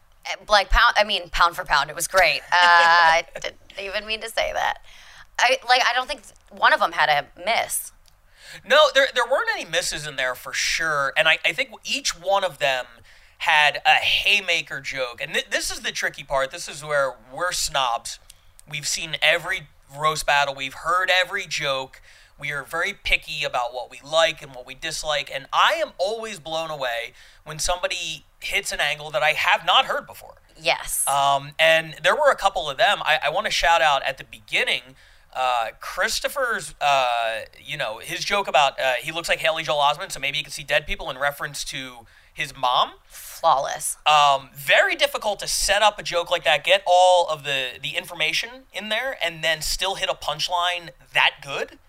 like 0.47 0.69
pound, 0.69 0.93
I 0.95 1.03
mean 1.03 1.29
pound 1.31 1.55
for 1.55 1.65
pound, 1.65 1.89
it 1.89 1.95
was 1.95 2.07
great. 2.07 2.41
Uh, 2.51 2.55
I 2.61 3.23
didn't 3.41 3.57
even 3.79 4.05
mean 4.05 4.21
to 4.21 4.29
say 4.29 4.53
that. 4.53 4.79
I 5.37 5.57
like. 5.67 5.81
I 5.85 5.93
don't 5.93 6.07
think 6.07 6.21
one 6.49 6.71
of 6.71 6.79
them 6.79 6.93
had 6.93 7.09
a 7.09 7.41
miss. 7.43 7.91
No, 8.65 8.89
there 8.93 9.07
there 9.13 9.25
weren't 9.29 9.49
any 9.53 9.65
misses 9.65 10.05
in 10.07 10.15
there 10.15 10.35
for 10.35 10.53
sure, 10.53 11.13
and 11.17 11.27
I, 11.27 11.39
I 11.45 11.53
think 11.53 11.69
each 11.83 12.09
one 12.19 12.43
of 12.43 12.59
them 12.59 12.85
had 13.39 13.81
a 13.85 13.95
haymaker 13.95 14.79
joke. 14.79 15.19
And 15.21 15.33
th- 15.33 15.49
this 15.49 15.71
is 15.71 15.79
the 15.79 15.91
tricky 15.91 16.23
part. 16.23 16.51
This 16.51 16.67
is 16.67 16.83
where 16.83 17.15
we're 17.33 17.51
snobs. 17.51 18.19
We've 18.69 18.87
seen 18.87 19.15
every 19.21 19.67
roast 19.97 20.27
battle. 20.27 20.53
We've 20.53 20.75
heard 20.75 21.09
every 21.09 21.47
joke. 21.47 22.01
We 22.39 22.51
are 22.51 22.63
very 22.63 22.93
picky 22.93 23.43
about 23.43 23.73
what 23.73 23.89
we 23.89 23.99
like 24.03 24.41
and 24.41 24.53
what 24.53 24.65
we 24.65 24.75
dislike. 24.75 25.31
And 25.33 25.47
I 25.51 25.73
am 25.73 25.91
always 25.97 26.39
blown 26.39 26.69
away 26.69 27.13
when 27.43 27.59
somebody 27.59 28.25
hits 28.39 28.71
an 28.71 28.79
angle 28.79 29.09
that 29.11 29.23
I 29.23 29.31
have 29.31 29.65
not 29.65 29.85
heard 29.85 30.05
before. 30.05 30.35
Yes. 30.59 31.07
Um, 31.07 31.51
and 31.59 31.95
there 32.03 32.15
were 32.15 32.31
a 32.31 32.35
couple 32.35 32.69
of 32.69 32.77
them. 32.77 32.99
I, 33.01 33.19
I 33.25 33.29
want 33.29 33.45
to 33.45 33.51
shout 33.51 33.81
out 33.81 34.03
at 34.03 34.17
the 34.17 34.23
beginning. 34.23 34.81
Uh, 35.33 35.69
Christopher's, 35.79 36.75
uh, 36.81 37.41
you 37.57 37.77
know, 37.77 37.99
his 37.99 38.25
joke 38.25 38.47
about 38.47 38.79
uh, 38.79 38.93
he 39.01 39.11
looks 39.11 39.29
like 39.29 39.39
Haley 39.39 39.63
Joel 39.63 39.79
Osment, 39.79 40.11
so 40.11 40.19
maybe 40.19 40.37
you 40.37 40.43
can 40.43 40.51
see 40.51 40.63
dead 40.63 40.85
people 40.85 41.09
in 41.09 41.17
reference 41.17 41.63
to 41.65 42.05
his 42.33 42.55
mom. 42.55 42.91
Flawless. 43.07 43.97
Um, 44.05 44.49
very 44.53 44.95
difficult 44.95 45.39
to 45.39 45.47
set 45.47 45.81
up 45.81 45.97
a 45.97 46.03
joke 46.03 46.29
like 46.29 46.43
that, 46.43 46.63
get 46.63 46.83
all 46.85 47.27
of 47.29 47.43
the 47.43 47.79
the 47.81 47.95
information 47.97 48.65
in 48.73 48.89
there, 48.89 49.17
and 49.23 49.43
then 49.43 49.61
still 49.61 49.95
hit 49.95 50.09
a 50.09 50.13
punchline 50.13 50.89
that 51.13 51.35
good. 51.41 51.79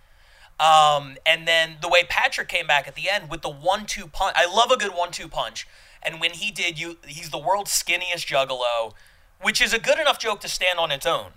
Um, 0.61 1.17
and 1.27 1.49
then 1.49 1.79
the 1.83 1.89
way 1.89 2.05
Patrick 2.09 2.49
came 2.49 2.69
back 2.69 2.87
at 2.87 2.95
the 2.95 3.11
end 3.11 3.29
with 3.29 3.43
the 3.43 3.51
one-two 3.51 4.07
punch. 4.07 4.35
I 4.37 4.47
love 4.47 4.71
a 4.71 4.77
good 4.77 4.93
one-two 4.95 5.27
punch. 5.29 5.67
And 6.03 6.21
when 6.21 6.33
he 6.33 6.53
did, 6.53 6.79
you 6.79 6.99
he's 7.07 7.31
the 7.31 7.39
world's 7.39 7.71
skinniest 7.73 8.27
juggalo, 8.27 8.93
which 9.41 9.61
is 9.61 9.73
a 9.73 9.79
good 9.79 9.99
enough 9.99 10.19
joke 10.19 10.41
to 10.41 10.49
stand 10.49 10.79
on 10.79 10.91
its 10.91 11.07
own. 11.07 11.33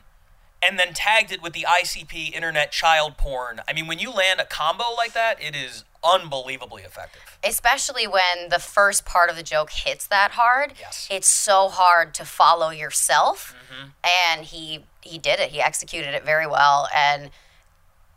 And 0.61 0.79
then 0.79 0.93
tagged 0.93 1.31
it 1.31 1.41
with 1.41 1.53
the 1.53 1.65
ICP 1.67 2.33
internet 2.33 2.71
child 2.71 3.17
porn. 3.17 3.61
I 3.67 3.73
mean, 3.73 3.85
when 3.87 3.99
you 3.99 4.11
land 4.11 4.39
a 4.39 4.45
combo 4.45 4.85
like 4.97 5.13
that, 5.13 5.41
it 5.41 5.55
is 5.55 5.83
unbelievably 6.03 6.83
effective. 6.83 7.37
Especially 7.43 8.07
when 8.07 8.49
the 8.49 8.59
first 8.59 9.05
part 9.05 9.29
of 9.29 9.35
the 9.35 9.43
joke 9.43 9.69
hits 9.69 10.07
that 10.07 10.31
hard. 10.31 10.73
Yes. 10.79 11.07
It's 11.11 11.27
so 11.27 11.69
hard 11.69 12.15
to 12.15 12.25
follow 12.25 12.71
yourself. 12.71 13.53
Mm-hmm. 13.53 13.89
And 14.31 14.45
he 14.45 14.85
he 15.01 15.19
did 15.19 15.39
it. 15.39 15.51
He 15.51 15.61
executed 15.61 16.15
it 16.15 16.25
very 16.25 16.47
well. 16.47 16.87
And 16.95 17.29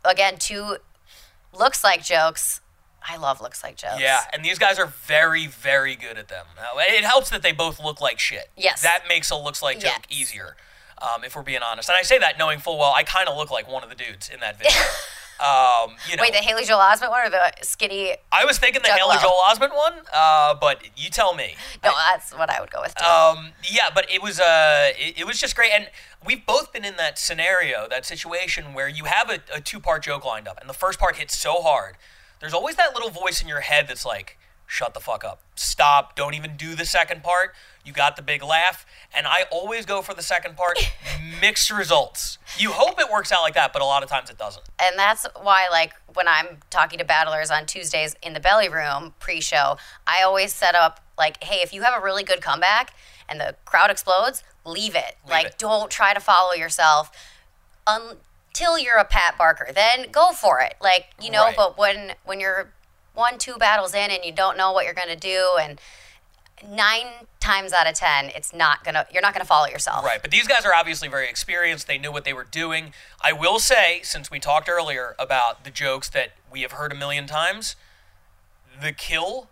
again, 0.03 0.37
two 0.39 0.77
looks 1.53 1.83
like 1.83 2.03
jokes. 2.03 2.61
I 3.07 3.17
love 3.17 3.41
looks 3.41 3.63
like 3.63 3.77
jokes. 3.77 3.99
Yeah, 3.99 4.21
and 4.33 4.43
these 4.43 4.59
guys 4.59 4.77
are 4.77 4.87
very, 4.87 5.47
very 5.47 5.95
good 5.95 6.17
at 6.17 6.27
them. 6.27 6.45
It 6.77 7.03
helps 7.03 7.29
that 7.29 7.41
they 7.41 7.53
both 7.53 7.83
look 7.83 8.01
like 8.01 8.19
shit. 8.19 8.49
Yes. 8.57 8.81
That 8.81 9.03
makes 9.07 9.31
a 9.31 9.37
looks 9.37 9.63
like 9.63 9.79
joke 9.79 10.05
easier, 10.09 10.57
um, 11.01 11.23
if 11.23 11.35
we're 11.35 11.43
being 11.43 11.61
honest. 11.61 11.89
And 11.89 11.97
I 11.97 12.03
say 12.03 12.17
that 12.19 12.37
knowing 12.37 12.59
full 12.59 12.77
well 12.77 12.93
I 12.93 13.03
kind 13.03 13.27
of 13.27 13.37
look 13.37 13.51
like 13.51 13.69
one 13.69 13.83
of 13.83 13.89
the 13.89 13.95
dudes 13.95 14.29
in 14.29 14.39
that 14.39 14.57
video. 14.57 14.71
um, 15.39 15.95
you 16.09 16.15
know, 16.15 16.21
Wait, 16.21 16.33
the 16.33 16.39
Haley 16.39 16.65
Joel 16.65 16.79
Osment 16.79 17.09
one 17.09 17.25
or 17.25 17.29
the 17.29 17.51
skinny? 17.61 18.15
I 18.31 18.45
was 18.45 18.57
thinking 18.57 18.81
the 18.81 18.89
Haley 18.89 19.17
Joel 19.21 19.39
Osment 19.47 19.75
one, 19.75 19.93
uh, 20.13 20.55
but 20.55 20.83
you 20.97 21.09
tell 21.09 21.33
me. 21.33 21.55
No, 21.83 21.91
that's 22.11 22.33
what 22.33 22.49
I 22.49 22.59
would 22.59 22.71
go 22.71 22.81
with. 22.81 22.95
Too. 22.95 23.05
Um, 23.05 23.51
yeah, 23.69 23.89
but 23.93 24.09
it 24.11 24.21
was 24.21 24.39
uh, 24.39 24.91
it, 24.97 25.19
it 25.19 25.27
was 25.27 25.39
just 25.39 25.55
great, 25.55 25.71
and 25.73 25.89
we've 26.25 26.45
both 26.45 26.73
been 26.73 26.85
in 26.85 26.97
that 26.97 27.17
scenario, 27.17 27.87
that 27.89 28.05
situation 28.05 28.73
where 28.73 28.87
you 28.87 29.05
have 29.05 29.29
a, 29.29 29.39
a 29.53 29.61
two 29.61 29.79
part 29.79 30.03
joke 30.03 30.25
lined 30.25 30.47
up, 30.47 30.59
and 30.59 30.69
the 30.69 30.73
first 30.73 30.99
part 30.99 31.15
hits 31.15 31.37
so 31.37 31.61
hard. 31.61 31.95
There's 32.39 32.53
always 32.53 32.75
that 32.77 32.93
little 32.93 33.09
voice 33.09 33.41
in 33.41 33.47
your 33.47 33.59
head 33.61 33.87
that's 33.87 34.05
like, 34.05 34.37
"Shut 34.69 34.93
the 34.93 34.99
fuck 34.99 35.23
up, 35.23 35.41
stop, 35.55 36.15
don't 36.15 36.33
even 36.35 36.55
do 36.55 36.75
the 36.75 36.85
second 36.85 37.23
part." 37.23 37.53
You 37.83 37.93
got 37.93 38.15
the 38.17 38.21
big 38.21 38.43
laugh, 38.43 38.85
and 39.15 39.25
I 39.25 39.45
always 39.51 39.85
go 39.85 40.01
for 40.03 40.13
the 40.13 40.21
second 40.21 40.55
part. 40.55 40.77
Mixed 41.41 41.71
results. 41.71 42.37
You 42.57 42.71
hope 42.71 42.99
it 42.99 43.09
works 43.11 43.31
out 43.31 43.41
like 43.41 43.55
that, 43.55 43.73
but 43.73 43.81
a 43.81 43.85
lot 43.85 44.03
of 44.03 44.09
times 44.09 44.29
it 44.29 44.37
doesn't. 44.37 44.63
and 44.79 44.97
that's 44.99 45.25
why 45.41 45.67
like 45.71 45.93
when 46.13 46.27
i'm 46.27 46.57
talking 46.69 46.99
to 46.99 47.05
battlers 47.05 47.49
on 47.49 47.65
tuesdays 47.65 48.15
in 48.21 48.33
the 48.33 48.39
belly 48.39 48.67
room 48.69 49.13
pre-show 49.19 49.77
i 50.07 50.21
always 50.21 50.53
set 50.53 50.75
up 50.75 50.99
Like, 51.17 51.43
hey, 51.43 51.61
if 51.61 51.73
you 51.73 51.81
have 51.83 51.99
a 51.99 52.03
really 52.03 52.23
good 52.23 52.41
comeback 52.41 52.93
and 53.27 53.39
the 53.39 53.55
crowd 53.65 53.89
explodes, 53.91 54.43
leave 54.65 54.95
it. 54.95 55.15
Leave 55.25 55.31
like, 55.31 55.45
it. 55.47 55.57
don't 55.57 55.89
try 55.91 56.13
to 56.13 56.19
follow 56.19 56.53
yourself 56.53 57.11
until 57.87 58.77
you're 58.79 58.97
a 58.97 59.05
Pat 59.05 59.37
Barker. 59.37 59.69
Then 59.73 60.07
go 60.11 60.31
for 60.31 60.59
it. 60.61 60.75
Like, 60.81 61.07
you 61.21 61.29
know, 61.31 61.45
Right. 61.45 61.55
but 61.55 61.77
when 61.77 62.13
when 62.25 62.39
you're 62.39 62.71
one, 63.19 63.37
two 63.37 63.55
battles 63.57 63.93
in 63.93 64.09
and 64.09 64.25
you 64.25 64.31
don't 64.31 64.57
know 64.57 64.71
what 64.71 64.85
you're 64.85 64.95
gonna 64.95 65.15
do 65.15 65.51
and 65.61 65.79
nine 66.67 67.05
times 67.39 67.71
out 67.71 67.87
of 67.87 67.93
ten, 67.95 68.25
it's 68.35 68.51
not 68.53 68.83
gonna 68.83 69.05
you're 69.13 69.21
not 69.21 69.33
gonna 69.33 69.45
follow 69.45 69.67
yourself. 69.67 70.03
Right, 70.03 70.21
but 70.21 70.31
these 70.31 70.47
guys 70.47 70.65
are 70.65 70.73
obviously 70.73 71.07
very 71.07 71.29
experienced. 71.29 71.87
They 71.87 71.97
knew 71.97 72.11
what 72.11 72.23
they 72.25 72.33
were 72.33 72.43
doing. 72.43 72.93
I 73.21 73.31
will 73.33 73.59
say, 73.59 74.01
since 74.03 74.29
we 74.31 74.39
talked 74.39 74.67
earlier 74.67 75.15
about 75.19 75.63
the 75.63 75.69
jokes 75.71 76.09
that 76.09 76.31
we 76.51 76.61
have 76.63 76.73
heard 76.73 76.91
a 76.91 76.95
million 76.95 77.27
times, 77.27 77.75
the 78.81 78.91
kill, 78.91 79.47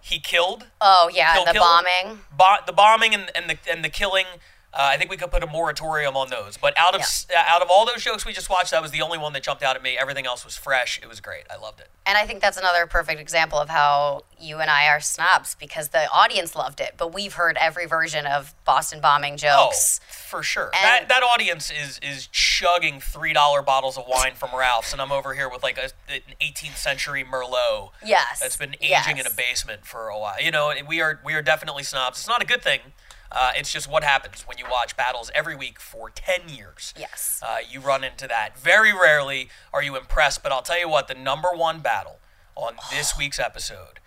he 0.00 0.18
killed, 0.20 0.66
Oh 0.80 1.10
yeah, 1.12 1.34
Kill, 1.34 1.44
the 1.44 1.52
kill. 1.52 1.62
bombing. 1.62 2.20
bo- 2.36 2.56
the 2.66 2.72
bombing 2.72 3.14
and, 3.14 3.30
and 3.34 3.50
the 3.50 3.58
and 3.70 3.84
the 3.84 3.88
killing. 3.90 4.26
Uh, 4.74 4.76
I 4.82 4.98
think 4.98 5.10
we 5.10 5.16
could 5.16 5.30
put 5.30 5.42
a 5.42 5.46
moratorium 5.46 6.14
on 6.16 6.28
those. 6.28 6.58
But 6.58 6.74
out 6.76 6.94
of 6.94 7.00
s 7.00 7.26
uh, 7.34 7.42
out 7.46 7.62
of 7.62 7.68
all 7.70 7.86
those 7.86 8.04
jokes 8.04 8.26
we 8.26 8.32
just 8.34 8.50
watched, 8.50 8.70
that 8.72 8.82
was 8.82 8.90
the 8.90 9.00
only 9.00 9.16
one 9.18 9.32
that 9.32 9.42
jumped 9.42 9.62
out 9.62 9.76
at 9.76 9.82
me. 9.82 9.96
Everything 9.98 10.26
else 10.26 10.44
was 10.44 10.56
fresh. 10.56 11.00
It 11.02 11.08
was 11.08 11.20
great. 11.20 11.44
I 11.50 11.56
loved 11.56 11.80
it. 11.80 11.88
And 12.04 12.18
I 12.18 12.26
think 12.26 12.40
that's 12.42 12.56
another 12.58 12.86
perfect 12.86 13.18
example 13.20 13.58
of 13.58 13.68
how 13.70 14.24
you 14.38 14.58
and 14.60 14.70
I 14.70 14.88
are 14.88 15.00
snobs 15.00 15.56
because 15.58 15.88
the 15.88 16.08
audience 16.10 16.54
loved 16.54 16.80
it, 16.80 16.94
but 16.96 17.12
we've 17.14 17.34
heard 17.34 17.56
every 17.60 17.86
version 17.86 18.24
of 18.26 18.54
Boston 18.64 19.00
bombing 19.00 19.36
jokes. 19.36 20.00
Oh, 20.02 20.12
for 20.12 20.42
sure. 20.42 20.70
And- 20.74 20.84
that 20.84 21.08
that 21.08 21.22
audience 21.22 21.70
is 21.70 21.98
is 22.02 22.26
chugging 22.26 23.00
three 23.00 23.32
dollar 23.32 23.62
bottles 23.62 23.96
of 23.96 24.04
wine 24.06 24.34
from 24.34 24.50
Ralph's, 24.54 24.92
and 24.92 25.00
I'm 25.00 25.12
over 25.12 25.32
here 25.34 25.48
with 25.48 25.62
like 25.62 25.78
a, 25.78 25.90
an 26.12 26.20
18th 26.42 26.76
century 26.76 27.24
Merlot. 27.24 27.90
Yes. 28.04 28.40
That's 28.40 28.56
been 28.56 28.76
aging 28.82 29.16
in 29.16 29.26
a 29.26 29.30
basement 29.34 29.86
for 29.86 30.08
a 30.08 30.18
while. 30.18 30.40
You 30.40 30.50
know, 30.50 30.72
we 30.86 31.00
are 31.00 31.20
we 31.24 31.32
are 31.34 31.42
definitely 31.42 31.84
snobs. 31.84 32.18
It's 32.18 32.28
not 32.28 32.42
a 32.42 32.46
good 32.46 32.62
thing. 32.62 32.80
Uh, 33.30 33.52
it's 33.56 33.72
just 33.72 33.90
what 33.90 34.02
happens 34.04 34.42
when 34.46 34.58
you 34.58 34.64
watch 34.70 34.96
battles 34.96 35.30
every 35.34 35.54
week 35.54 35.78
for 35.78 36.10
10 36.10 36.48
years. 36.48 36.94
Yes. 36.98 37.42
Uh, 37.46 37.58
you 37.68 37.80
run 37.80 38.02
into 38.04 38.26
that. 38.26 38.58
Very 38.58 38.92
rarely 38.92 39.48
are 39.72 39.82
you 39.82 39.96
impressed, 39.96 40.42
but 40.42 40.50
I'll 40.50 40.62
tell 40.62 40.78
you 40.78 40.88
what, 40.88 41.08
the 41.08 41.14
number 41.14 41.48
one 41.54 41.80
battle 41.80 42.18
on 42.54 42.74
this 42.90 43.14
week's 43.18 43.38
episode, 43.38 44.00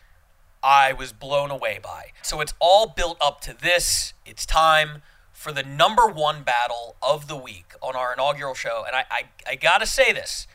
I 0.63 0.93
was 0.93 1.13
blown 1.13 1.51
away 1.51 1.79
by. 1.81 2.11
So 2.21 2.41
it's 2.41 2.53
all 2.59 2.87
built 2.87 3.17
up 3.21 3.41
to 3.41 3.53
this. 3.59 4.13
It's 4.25 4.45
time 4.45 5.01
for 5.33 5.51
the 5.51 5.63
number 5.63 6.07
one 6.07 6.43
battle 6.43 6.95
of 7.01 7.27
the 7.27 7.35
week 7.35 7.73
on 7.81 7.95
our 7.95 8.13
inaugural 8.13 8.53
show. 8.53 8.83
And 8.85 8.95
I, 8.95 9.05
I, 9.09 9.23
I 9.47 9.55
gotta 9.55 9.87
say 9.87 10.11
this. 10.11 10.47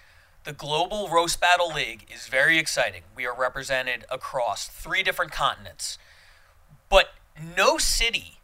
The 0.44 0.52
Global 0.52 1.09
Roast 1.09 1.40
Battle 1.40 1.72
League 1.74 2.07
is 2.14 2.29
very 2.29 2.57
exciting. 2.57 3.02
We 3.16 3.26
are 3.26 3.35
represented 3.35 4.05
across 4.09 4.68
three 4.68 5.02
different 5.02 5.33
continents. 5.33 5.98
But 6.88 7.09
no 7.57 7.79
city 7.79 8.36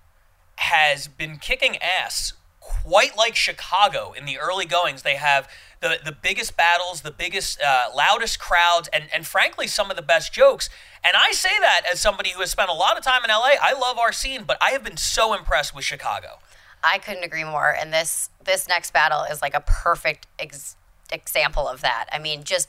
has 0.63 1.09
been 1.09 1.37
kicking 1.37 1.77
ass 1.79 2.33
quite 2.61 3.17
like 3.17 3.35
Chicago 3.35 4.13
in 4.17 4.25
the 4.25 4.39
early 4.39 4.65
goings. 4.65 5.03
They 5.03 5.17
have 5.17 5.49
the, 5.81 5.99
the 6.05 6.13
biggest 6.13 6.57
battles, 6.57 7.03
the 7.03 7.11
biggest, 7.11 7.61
uh, 7.61 7.87
loudest 7.95 8.39
crowds, 8.39 8.89
and, 8.93 9.05
and 9.13 9.27
frankly, 9.27 9.67
some 9.67 9.91
of 9.91 9.97
the 9.97 10.03
best 10.03 10.33
jokes. 10.33 10.71
And 11.03 11.17
I 11.17 11.33
say 11.33 11.59
that 11.61 11.83
as 11.93 12.01
somebody 12.01 12.31
who 12.31 12.41
has 12.41 12.51
spent 12.51 12.71
a 12.71 12.75
lot 12.75 12.97
of 12.97 13.03
time 13.03 13.25
in 13.25 13.31
LA. 13.31 13.51
I 13.61 13.73
love 13.73 13.99
our 13.99 14.13
scene, 14.13 14.45
but 14.47 14.57
I 14.61 14.71
have 14.71 14.85
been 14.85 14.97
so 14.97 15.35
impressed 15.35 15.75
with 15.75 15.85
Chicago. 15.85 16.39
I 16.85 16.99
couldn't 16.99 17.25
agree 17.25 17.45
more. 17.45 17.75
And 17.79 17.93
this 17.93 18.31
this 18.45 18.69
next 18.69 18.93
battle 18.93 19.23
is 19.25 19.43
like 19.43 19.55
a 19.55 19.61
perfect 19.61 20.27
ex- 20.39 20.77
example 21.13 21.69
of 21.69 21.81
that. 21.81 22.07
I 22.13 22.19
mean, 22.19 22.45
just 22.45 22.69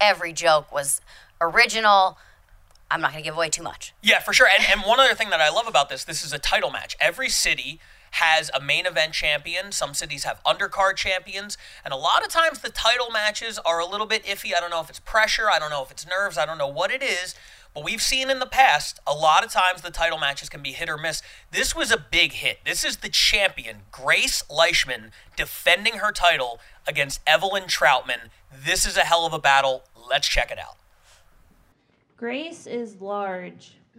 every 0.00 0.32
joke 0.32 0.72
was 0.72 1.00
original. 1.40 2.18
I'm 2.92 3.00
not 3.00 3.12
going 3.12 3.22
to 3.22 3.26
give 3.26 3.36
away 3.36 3.48
too 3.48 3.62
much. 3.62 3.94
Yeah, 4.02 4.20
for 4.20 4.34
sure. 4.34 4.46
And, 4.46 4.66
and 4.70 4.86
one 4.86 5.00
other 5.00 5.14
thing 5.14 5.30
that 5.30 5.40
I 5.40 5.50
love 5.50 5.66
about 5.66 5.88
this, 5.88 6.04
this 6.04 6.22
is 6.22 6.32
a 6.32 6.38
title 6.38 6.70
match. 6.70 6.94
Every 7.00 7.30
city 7.30 7.80
has 8.12 8.50
a 8.54 8.60
main 8.60 8.84
event 8.84 9.14
champion. 9.14 9.72
Some 9.72 9.94
cities 9.94 10.24
have 10.24 10.42
undercard 10.44 10.96
champions. 10.96 11.56
And 11.86 11.94
a 11.94 11.96
lot 11.96 12.22
of 12.22 12.30
times 12.30 12.58
the 12.58 12.68
title 12.68 13.10
matches 13.10 13.58
are 13.64 13.78
a 13.78 13.86
little 13.86 14.06
bit 14.06 14.24
iffy. 14.24 14.50
I 14.54 14.60
don't 14.60 14.68
know 14.68 14.82
if 14.82 14.90
it's 14.90 15.00
pressure. 15.00 15.50
I 15.50 15.58
don't 15.58 15.70
know 15.70 15.82
if 15.82 15.90
it's 15.90 16.06
nerves. 16.06 16.36
I 16.36 16.44
don't 16.44 16.58
know 16.58 16.68
what 16.68 16.90
it 16.90 17.02
is. 17.02 17.34
But 17.74 17.84
we've 17.84 18.02
seen 18.02 18.28
in 18.28 18.38
the 18.38 18.46
past, 18.46 19.00
a 19.06 19.14
lot 19.14 19.42
of 19.42 19.50
times 19.50 19.80
the 19.80 19.90
title 19.90 20.18
matches 20.18 20.50
can 20.50 20.62
be 20.62 20.72
hit 20.72 20.90
or 20.90 20.98
miss. 20.98 21.22
This 21.50 21.74
was 21.74 21.90
a 21.90 21.96
big 21.96 22.32
hit. 22.32 22.58
This 22.66 22.84
is 22.84 22.98
the 22.98 23.08
champion, 23.08 23.78
Grace 23.90 24.44
Leishman, 24.50 25.10
defending 25.34 25.94
her 25.94 26.12
title 26.12 26.60
against 26.86 27.22
Evelyn 27.26 27.62
Troutman. 27.62 28.28
This 28.54 28.84
is 28.84 28.98
a 28.98 29.02
hell 29.02 29.24
of 29.24 29.32
a 29.32 29.38
battle. 29.38 29.84
Let's 29.96 30.28
check 30.28 30.50
it 30.50 30.58
out. 30.58 30.76
Grace 32.22 32.68
is 32.68 33.00
large. 33.00 33.72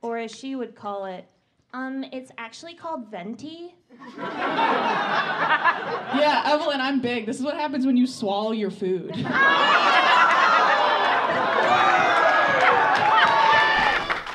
or 0.00 0.16
as 0.16 0.34
she 0.34 0.56
would 0.56 0.74
call 0.74 1.04
it, 1.04 1.26
um, 1.74 2.02
it's 2.12 2.32
actually 2.38 2.72
called 2.72 3.10
venti. 3.10 3.74
Yeah, 6.16 6.44
Evelyn, 6.46 6.80
I'm 6.80 7.02
big. 7.02 7.26
This 7.26 7.36
is 7.36 7.42
what 7.42 7.56
happens 7.56 7.84
when 7.84 7.98
you 7.98 8.06
swallow 8.06 8.52
your 8.52 8.70
food. 8.70 9.10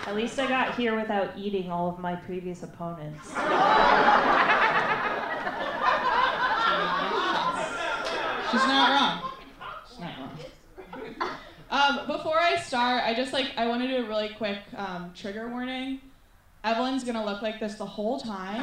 At 0.06 0.14
least 0.14 0.38
I 0.38 0.48
got 0.48 0.76
here 0.76 0.96
without 0.96 1.36
eating 1.36 1.72
all 1.72 1.90
of 1.90 1.98
my 1.98 2.16
previous 2.16 2.62
opponents. 2.62 3.26
She's 3.26 3.36
not 8.68 8.92
wrong. 8.92 9.32
She's 9.90 10.00
not 10.00 10.20
wrong. 10.20 10.32
Um, 11.72 12.06
before 12.06 12.38
I 12.38 12.58
start, 12.72 13.04
I 13.04 13.14
just 13.14 13.34
like 13.34 13.52
I 13.58 13.68
want 13.68 13.82
to 13.82 13.88
do 13.90 13.98
a 13.98 14.08
really 14.08 14.30
quick 14.30 14.60
um, 14.78 15.12
trigger 15.14 15.50
warning. 15.50 16.00
Evelyn's 16.64 17.04
gonna 17.04 17.26
look 17.26 17.42
like 17.42 17.60
this 17.60 17.76
the 17.76 17.86
whole 17.86 18.18
time. 18.18 18.62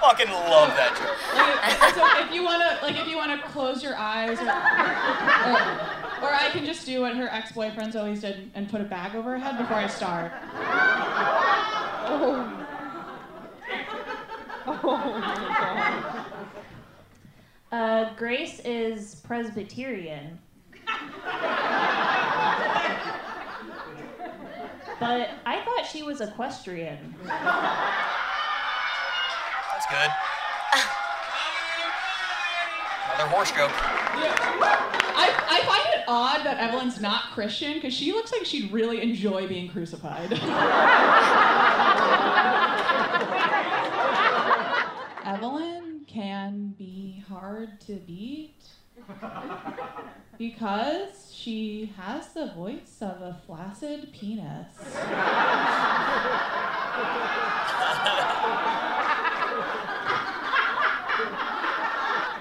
Fucking 0.00 0.30
love 0.30 0.70
that 0.76 0.94
joke. 0.94 1.18
Like, 1.82 1.94
so 1.96 2.24
if 2.24 2.32
you 2.32 2.44
wanna 2.44 2.78
like 2.80 2.96
if 2.96 3.08
you 3.08 3.16
wanna 3.16 3.42
close 3.42 3.82
your 3.82 3.96
eyes, 3.96 4.38
or, 4.38 4.44
or, 4.44 4.50
or 6.28 6.32
I 6.32 6.50
can 6.52 6.64
just 6.64 6.86
do 6.86 7.00
what 7.00 7.16
her 7.16 7.26
ex-boyfriends 7.28 7.96
always 7.96 8.20
did 8.20 8.52
and 8.54 8.70
put 8.70 8.82
a 8.82 8.84
bag 8.84 9.16
over 9.16 9.30
her 9.30 9.38
head 9.38 9.58
before 9.58 9.78
I 9.78 9.88
start. 9.88 10.30
Uh, 17.74 18.14
Grace 18.14 18.60
is 18.60 19.16
Presbyterian. 19.16 20.38
but 25.00 25.30
I 25.44 25.60
thought 25.64 25.84
she 25.90 26.04
was 26.04 26.20
equestrian. 26.20 27.16
That's 27.24 27.36
good. 29.90 30.10
Another 33.14 33.28
horse 33.28 33.50
joke. 33.50 33.72
I, 35.16 35.32
I 35.50 35.62
find 35.66 35.94
it 35.94 36.04
odd 36.06 36.46
that 36.46 36.58
Evelyn's 36.58 37.00
not 37.00 37.32
Christian 37.32 37.72
because 37.72 37.92
she 37.92 38.12
looks 38.12 38.30
like 38.30 38.44
she'd 38.44 38.70
really 38.70 39.02
enjoy 39.02 39.48
being 39.48 39.68
crucified. 39.68 40.32
Evelyn 45.24 46.04
can 46.06 46.72
be 46.78 47.03
hard 47.34 47.80
to 47.80 47.94
beat 47.94 48.62
because 50.38 51.32
she 51.34 51.92
has 51.96 52.28
the 52.28 52.46
voice 52.54 52.98
of 53.00 53.20
a 53.22 53.36
flaccid 53.44 54.12
penis. 54.12 54.68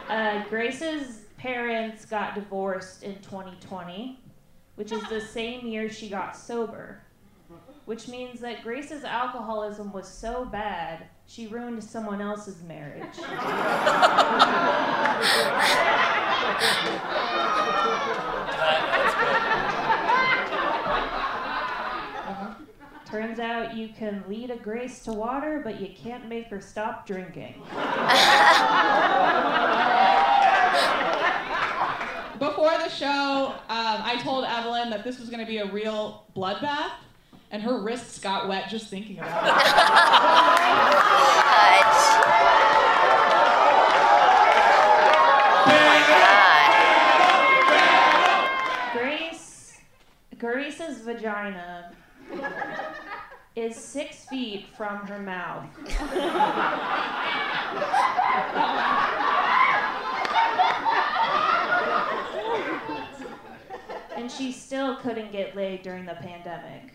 Uh, 0.10 0.44
Grace's 0.48 1.22
parents 1.40 2.06
got 2.06 2.36
divorced 2.36 3.02
in 3.02 3.16
2020, 3.24 4.20
which 4.76 4.92
is 4.92 5.02
the 5.10 5.20
same 5.20 5.66
year 5.66 5.90
she 5.90 6.08
got 6.08 6.38
sober. 6.38 7.02
Which 7.86 8.08
means 8.08 8.40
that 8.40 8.64
Grace's 8.64 9.04
alcoholism 9.04 9.92
was 9.92 10.08
so 10.08 10.46
bad, 10.46 11.06
she 11.28 11.48
ruined 11.48 11.84
someone 11.84 12.22
else's 12.22 12.64
marriage. 12.64 13.18
Turns 23.06 23.38
out 23.40 23.76
you 23.76 23.90
can 23.90 24.24
lead 24.28 24.50
a 24.50 24.56
Grace 24.56 25.04
to 25.04 25.14
water, 25.14 25.62
but 25.64 25.80
you 25.80 25.90
can't 25.96 26.28
make 26.28 26.48
her 26.48 26.60
stop 26.60 27.06
drinking. 27.06 27.62
Before 32.40 32.76
the 32.80 32.90
show, 32.90 33.54
um, 33.70 34.02
I 34.04 34.20
told 34.24 34.46
Evelyn 34.46 34.90
that 34.90 35.04
this 35.04 35.20
was 35.20 35.30
going 35.30 35.42
to 35.42 35.46
be 35.46 35.60
a 35.60 35.72
real 35.72 36.26
bloodbath, 36.36 36.94
and 37.54 37.62
her 37.62 37.78
wrists 37.78 38.20
got 38.20 38.50
wet 38.50 38.68
just 38.68 38.90
thinking 38.90 39.20
about 39.20 39.46
it. 39.46 39.54
What? 41.44 41.94
Grace, 48.92 49.78
Grace's 50.40 51.02
vagina 51.02 51.94
is 53.56 53.76
six 53.76 54.26
feet 54.26 54.66
from 54.76 55.06
her 55.06 55.20
mouth. 55.20 55.70
and 64.24 64.32
she 64.32 64.54
still 64.54 64.96
couldn't 64.96 65.34
get 65.34 65.54
laid 65.54 65.82
during 65.82 66.06
the 66.06 66.14
pandemic. 66.14 66.94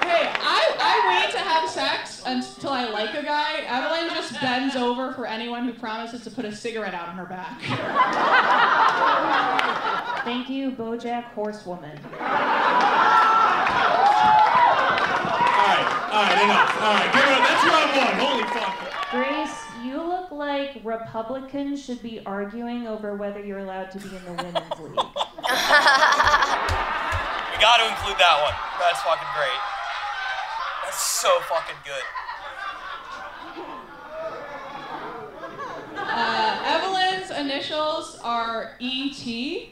Hey, 0.00 0.32
I, 0.40 0.72
I 0.80 1.22
wait 1.26 1.30
to 1.32 1.38
have 1.38 1.68
sex 1.68 2.22
until 2.24 2.70
I 2.70 2.88
like 2.88 3.12
a 3.14 3.22
guy. 3.22 3.60
Evelyn 3.66 4.08
just 4.14 4.40
bends 4.40 4.74
over 4.74 5.12
for 5.12 5.26
anyone 5.26 5.66
who 5.66 5.74
promises 5.74 6.24
to 6.24 6.30
put 6.30 6.46
a 6.46 6.56
cigarette 6.56 6.94
out 6.94 7.10
on 7.10 7.16
her 7.16 7.26
back. 7.26 7.60
Thank 10.24 10.48
you, 10.48 10.70
Bojack 10.70 11.24
Horsewoman. 11.34 11.98
Alright, 12.08 12.56
alright, 16.10 16.42
enough. 16.42 16.80
Alright, 16.80 17.12
give 17.12 17.22
it 17.22 17.28
up. 17.28 17.42
That's 17.46 17.64
round 17.66 17.96
one. 17.98 18.14
Holy 18.26 18.44
fuck. 18.44 18.95
Grace, 20.28 20.74
you 20.74 20.80
look 20.80 20.84
like 20.84 20.84
Republicans 20.84 21.84
should 21.84 22.02
be 22.02 22.20
arguing 22.24 22.86
over 22.86 23.14
whether 23.16 23.44
you're 23.44 23.58
allowed 23.58 23.90
to 23.92 23.98
be 23.98 24.08
in 24.08 24.24
the 24.24 24.32
women's 24.32 24.70
league. 24.80 24.92
We 24.92 24.98
got 27.60 27.78
to 27.78 27.88
include 27.88 28.18
that 28.18 28.38
one. 28.42 28.54
That's 28.80 29.02
fucking 29.02 29.28
great. 29.34 29.60
That's 30.84 31.00
so 31.00 31.40
fucking 31.48 31.76
good. 31.84 32.02
Uh, 35.98 36.62
Evelyn's 36.64 37.30
initials 37.30 38.18
are 38.22 38.76
ET, 38.80 39.68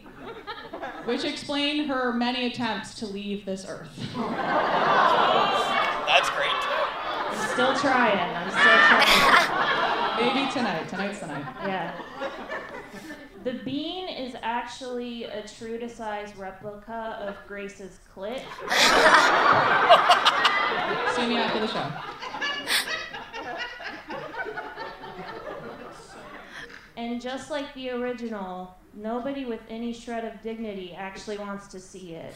which 1.05 1.25
explain 1.25 1.87
her 1.87 2.13
many 2.13 2.47
attempts 2.47 2.95
to 2.97 3.07
leave 3.07 3.45
this 3.45 3.67
earth. 3.69 3.89
That's 6.07 6.31
great 6.31 6.51
too. 6.63 7.49
Still 7.53 7.75
trying. 7.77 8.19
I'm 8.19 8.51
still 8.51 8.63
trying. 8.63 9.81
Maybe 10.17 10.51
tonight. 10.53 10.89
Tonight's 10.89 11.19
the 11.21 11.27
night. 11.27 11.45
Yeah. 11.67 11.93
The 13.45 13.55
bean 13.65 14.09
is 14.09 14.35
actually 14.43 15.25
a 15.25 15.47
true 15.47 15.79
to 15.79 15.89
size 15.89 16.35
replica 16.37 17.19
of 17.21 17.37
Grace's 17.47 18.01
clit. 18.15 18.39
See 21.15 21.27
me 21.27 21.37
after 21.37 21.61
the 21.61 21.69
show. 21.69 21.93
And 26.97 27.21
just 27.21 27.51
like 27.51 27.75
the 27.75 27.91
original, 27.91 28.77
nobody 28.95 29.45
with 29.45 29.61
any 29.69 29.93
shred 29.93 30.25
of 30.25 30.41
dignity 30.41 30.95
actually 30.97 31.37
wants 31.37 31.67
to 31.69 31.79
see 31.81 32.15
it. 32.15 32.35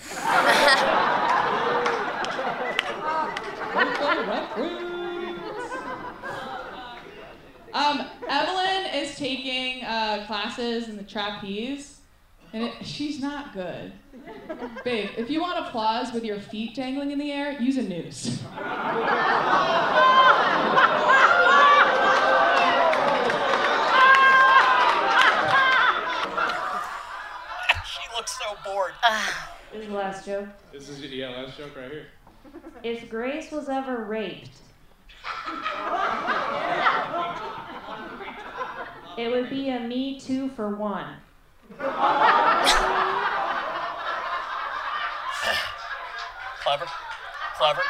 Um, 7.75 8.07
Evelyn 8.29 8.87
is 8.95 9.17
taking 9.17 9.85
uh, 9.85 10.25
classes 10.27 10.89
in 10.89 10.97
the 10.97 11.03
trapeze, 11.03 12.01
and 12.55 12.65
it, 12.65 12.73
she's 12.83 13.21
not 13.21 13.53
good. 13.53 13.93
Babe, 14.85 15.11
if 15.19 15.29
you 15.29 15.43
want 15.43 15.67
applause 15.67 16.11
with 16.13 16.25
your 16.25 16.41
feet 16.41 16.75
dangling 16.75 17.11
in 17.11 17.19
the 17.19 17.31
air, 17.31 17.61
use 17.61 17.77
a 17.77 17.83
noose. 17.83 18.25
she 27.85 28.17
looks 28.17 28.39
so 28.39 28.57
bored. 28.65 28.95
This 29.73 29.83
is 29.83 29.89
the 29.89 29.95
last 29.95 30.25
joke. 30.25 30.49
This 30.73 30.89
is 30.89 31.03
yeah, 31.03 31.29
last 31.29 31.59
joke 31.59 31.77
right 31.77 31.91
here. 31.91 32.07
If 32.83 33.11
Grace 33.11 33.53
was 33.53 33.69
ever 33.69 34.05
raped, 34.05 34.57
it 39.19 39.31
would 39.31 39.51
be 39.51 39.69
a 39.71 39.81
me 39.81 40.19
two 40.21 40.49
for 40.51 40.77
one. 40.77 41.17
Clever. 46.63 46.87
Clever. 47.57 47.83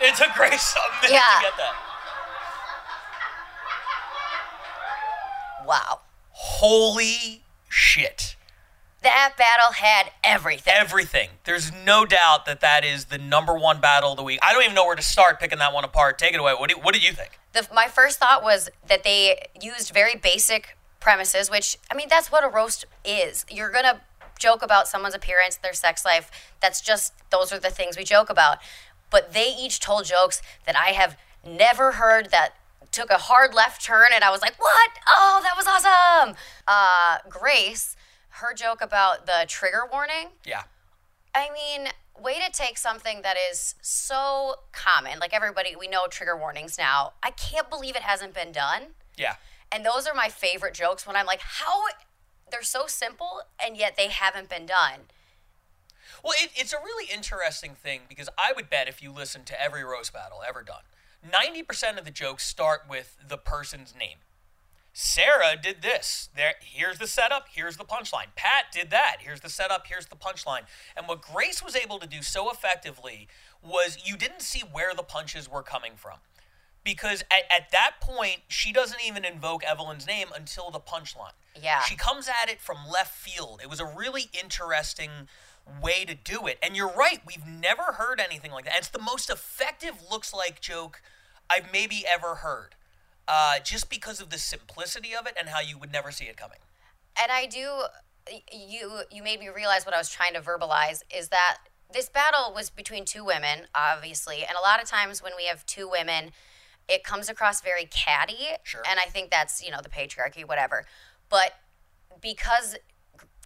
It 0.00 0.14
took 0.16 0.32
Grace 0.34 0.74
a 0.76 1.02
minute 1.02 1.12
Yeah. 1.14 1.20
to 1.36 1.42
get 1.42 1.56
that. 1.56 1.74
Wow. 5.66 6.00
Holy 6.30 7.42
shit. 7.68 8.33
That 9.04 9.34
battle 9.36 9.72
had 9.74 10.10
everything. 10.24 10.72
Everything. 10.74 11.28
There's 11.44 11.70
no 11.72 12.04
doubt 12.04 12.46
that 12.46 12.60
that 12.62 12.84
is 12.84 13.06
the 13.06 13.18
number 13.18 13.56
one 13.56 13.80
battle 13.80 14.12
of 14.12 14.16
the 14.16 14.22
week. 14.22 14.40
I 14.42 14.52
don't 14.52 14.62
even 14.62 14.74
know 14.74 14.86
where 14.86 14.96
to 14.96 15.02
start 15.02 15.38
picking 15.38 15.58
that 15.58 15.72
one 15.72 15.84
apart. 15.84 16.18
Take 16.18 16.34
it 16.34 16.40
away. 16.40 16.54
What 16.54 16.70
do 16.70 16.76
you, 16.76 16.82
what 16.82 16.94
did 16.94 17.04
you 17.04 17.12
think? 17.12 17.38
The, 17.52 17.68
my 17.72 17.86
first 17.86 18.18
thought 18.18 18.42
was 18.42 18.70
that 18.88 19.04
they 19.04 19.46
used 19.60 19.92
very 19.92 20.16
basic 20.16 20.76
premises, 21.00 21.50
which, 21.50 21.76
I 21.90 21.94
mean, 21.94 22.08
that's 22.08 22.32
what 22.32 22.44
a 22.44 22.48
roast 22.48 22.86
is. 23.04 23.44
You're 23.50 23.70
going 23.70 23.84
to 23.84 24.00
joke 24.38 24.62
about 24.62 24.88
someone's 24.88 25.14
appearance, 25.14 25.56
their 25.56 25.74
sex 25.74 26.04
life. 26.04 26.30
That's 26.60 26.80
just, 26.80 27.12
those 27.30 27.52
are 27.52 27.58
the 27.58 27.70
things 27.70 27.96
we 27.96 28.04
joke 28.04 28.30
about. 28.30 28.58
But 29.10 29.34
they 29.34 29.54
each 29.54 29.80
told 29.80 30.06
jokes 30.06 30.40
that 30.66 30.76
I 30.76 30.92
have 30.92 31.16
never 31.46 31.92
heard 31.92 32.30
that 32.30 32.54
took 32.90 33.10
a 33.10 33.18
hard 33.18 33.54
left 33.54 33.84
turn, 33.84 34.08
and 34.14 34.24
I 34.24 34.30
was 34.30 34.40
like, 34.40 34.58
what? 34.58 34.90
Oh, 35.08 35.40
that 35.42 35.56
was 35.56 35.66
awesome. 35.66 36.36
Uh, 36.66 37.18
Grace, 37.28 37.96
her 38.34 38.52
joke 38.54 38.80
about 38.80 39.26
the 39.26 39.44
trigger 39.46 39.82
warning. 39.90 40.28
Yeah. 40.44 40.62
I 41.34 41.50
mean, 41.52 41.88
way 42.20 42.34
to 42.34 42.50
take 42.52 42.78
something 42.78 43.22
that 43.22 43.36
is 43.50 43.74
so 43.80 44.56
common. 44.72 45.18
Like 45.18 45.32
everybody, 45.32 45.76
we 45.78 45.86
know 45.86 46.06
trigger 46.08 46.36
warnings 46.36 46.76
now. 46.76 47.12
I 47.22 47.30
can't 47.30 47.70
believe 47.70 47.96
it 47.96 48.02
hasn't 48.02 48.34
been 48.34 48.52
done. 48.52 48.94
Yeah. 49.16 49.34
And 49.70 49.84
those 49.84 50.06
are 50.06 50.14
my 50.14 50.28
favorite 50.28 50.74
jokes 50.74 51.06
when 51.06 51.16
I'm 51.16 51.26
like, 51.26 51.40
how 51.40 51.84
they're 52.50 52.62
so 52.62 52.86
simple 52.86 53.42
and 53.64 53.76
yet 53.76 53.96
they 53.96 54.08
haven't 54.08 54.48
been 54.48 54.66
done. 54.66 55.00
Well, 56.22 56.34
it, 56.40 56.50
it's 56.56 56.72
a 56.72 56.78
really 56.82 57.12
interesting 57.12 57.74
thing 57.74 58.02
because 58.08 58.28
I 58.38 58.52
would 58.54 58.70
bet 58.70 58.88
if 58.88 59.02
you 59.02 59.12
listen 59.12 59.44
to 59.44 59.60
every 59.60 59.84
roast 59.84 60.12
battle 60.12 60.38
ever 60.46 60.62
done, 60.62 60.82
90% 61.28 61.98
of 61.98 62.04
the 62.04 62.10
jokes 62.10 62.46
start 62.46 62.82
with 62.88 63.16
the 63.26 63.38
person's 63.38 63.94
name. 63.98 64.18
Sarah 64.96 65.56
did 65.60 65.82
this. 65.82 66.28
There, 66.36 66.54
here's 66.60 67.00
the 67.00 67.08
setup. 67.08 67.48
Here's 67.52 67.76
the 67.76 67.84
punchline. 67.84 68.26
Pat 68.36 68.66
did 68.72 68.90
that. 68.90 69.16
Here's 69.18 69.40
the 69.40 69.48
setup. 69.48 69.88
Here's 69.88 70.06
the 70.06 70.14
punchline. 70.14 70.62
And 70.96 71.08
what 71.08 71.20
Grace 71.20 71.62
was 71.62 71.74
able 71.74 71.98
to 71.98 72.06
do 72.06 72.22
so 72.22 72.48
effectively 72.48 73.26
was 73.60 73.98
you 74.04 74.16
didn't 74.16 74.40
see 74.40 74.60
where 74.60 74.94
the 74.94 75.02
punches 75.02 75.50
were 75.50 75.62
coming 75.62 75.92
from, 75.96 76.18
because 76.84 77.22
at, 77.22 77.42
at 77.50 77.72
that 77.72 77.94
point 78.00 78.42
she 78.46 78.72
doesn't 78.72 79.00
even 79.04 79.24
invoke 79.24 79.64
Evelyn's 79.64 80.06
name 80.06 80.28
until 80.34 80.70
the 80.70 80.78
punchline. 80.78 81.34
Yeah. 81.60 81.80
She 81.80 81.96
comes 81.96 82.28
at 82.28 82.48
it 82.48 82.60
from 82.60 82.76
left 82.88 83.16
field. 83.16 83.60
It 83.62 83.68
was 83.68 83.80
a 83.80 83.86
really 83.86 84.30
interesting 84.40 85.10
way 85.82 86.04
to 86.04 86.14
do 86.14 86.46
it. 86.46 86.58
And 86.62 86.76
you're 86.76 86.92
right, 86.92 87.20
we've 87.26 87.46
never 87.46 87.94
heard 87.94 88.20
anything 88.20 88.52
like 88.52 88.66
that. 88.66 88.74
It's 88.76 88.90
the 88.90 89.02
most 89.02 89.28
effective 89.28 89.94
looks 90.08 90.32
like 90.32 90.60
joke 90.60 91.02
I've 91.50 91.72
maybe 91.72 92.04
ever 92.08 92.36
heard. 92.36 92.76
Uh, 93.26 93.58
just 93.58 93.88
because 93.88 94.20
of 94.20 94.28
the 94.28 94.38
simplicity 94.38 95.14
of 95.14 95.26
it 95.26 95.34
and 95.38 95.48
how 95.48 95.60
you 95.60 95.78
would 95.78 95.90
never 95.90 96.10
see 96.10 96.26
it 96.26 96.36
coming. 96.36 96.58
And 97.20 97.32
I 97.32 97.46
do 97.46 97.84
you 98.52 99.02
you 99.10 99.22
made 99.22 99.40
me 99.40 99.48
realize 99.48 99.84
what 99.84 99.94
I 99.94 99.98
was 99.98 100.10
trying 100.10 100.34
to 100.34 100.40
verbalize 100.40 101.02
is 101.14 101.28
that 101.28 101.58
this 101.92 102.08
battle 102.08 102.52
was 102.54 102.70
between 102.70 103.04
two 103.04 103.24
women, 103.24 103.66
obviously, 103.74 104.38
and 104.38 104.56
a 104.58 104.62
lot 104.62 104.82
of 104.82 104.88
times 104.88 105.22
when 105.22 105.32
we 105.36 105.44
have 105.44 105.64
two 105.66 105.88
women, 105.88 106.32
it 106.88 107.04
comes 107.04 107.28
across 107.28 107.60
very 107.60 107.84
catty. 107.86 108.48
Sure. 108.62 108.82
And 108.88 108.98
I 108.98 109.08
think 109.08 109.30
that's, 109.30 109.64
you 109.64 109.70
know, 109.70 109.80
the 109.82 109.88
patriarchy, 109.88 110.46
whatever. 110.46 110.86
But 111.28 111.52
because 112.20 112.76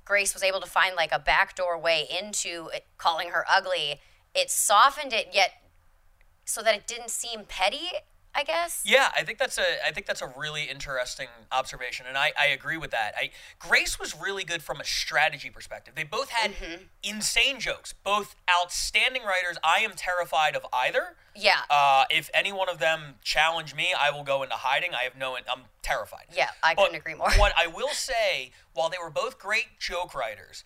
Grace 0.04 0.32
was 0.32 0.42
able 0.42 0.60
to 0.60 0.66
find 0.66 0.96
like 0.96 1.12
a 1.12 1.18
backdoor 1.18 1.78
way 1.78 2.06
into 2.08 2.70
it, 2.72 2.86
calling 2.96 3.30
her 3.30 3.44
ugly, 3.48 4.00
it 4.34 4.50
softened 4.50 5.12
it 5.12 5.28
yet 5.32 5.50
so 6.44 6.62
that 6.62 6.74
it 6.74 6.86
didn't 6.86 7.10
seem 7.10 7.40
petty, 7.46 7.90
I 8.38 8.44
guess. 8.44 8.84
Yeah, 8.86 9.08
I 9.16 9.24
think 9.24 9.38
that's 9.38 9.58
a 9.58 9.84
I 9.84 9.90
think 9.90 10.06
that's 10.06 10.22
a 10.22 10.32
really 10.38 10.62
interesting 10.64 11.26
observation, 11.50 12.06
and 12.08 12.16
I, 12.16 12.30
I 12.38 12.46
agree 12.46 12.76
with 12.76 12.92
that. 12.92 13.12
I 13.18 13.30
Grace 13.58 13.98
was 13.98 14.14
really 14.18 14.44
good 14.44 14.62
from 14.62 14.80
a 14.80 14.84
strategy 14.84 15.50
perspective. 15.50 15.94
They 15.96 16.04
both 16.04 16.30
had 16.30 16.52
insane 17.02 17.58
jokes, 17.58 17.92
both 18.04 18.36
outstanding 18.48 19.22
writers. 19.24 19.58
I 19.64 19.80
am 19.80 19.90
terrified 19.96 20.54
of 20.54 20.64
either. 20.72 21.16
Yeah. 21.34 21.62
Uh, 21.68 22.04
if 22.10 22.30
any 22.32 22.52
one 22.52 22.68
of 22.68 22.78
them 22.78 23.16
challenge 23.24 23.74
me, 23.74 23.88
I 23.98 24.12
will 24.12 24.22
go 24.22 24.44
into 24.44 24.54
hiding. 24.54 24.90
I 24.94 25.02
have 25.02 25.16
no. 25.16 25.34
I'm 25.36 25.62
terrified. 25.82 26.26
Yeah, 26.32 26.50
I 26.62 26.76
But 26.76 26.82
couldn't 26.84 27.00
agree 27.00 27.14
more. 27.14 27.32
what 27.32 27.52
I 27.58 27.66
will 27.74 27.88
say, 27.92 28.52
while 28.72 28.88
they 28.88 28.98
were 29.02 29.10
both 29.10 29.40
great 29.40 29.80
joke 29.80 30.14
writers, 30.14 30.62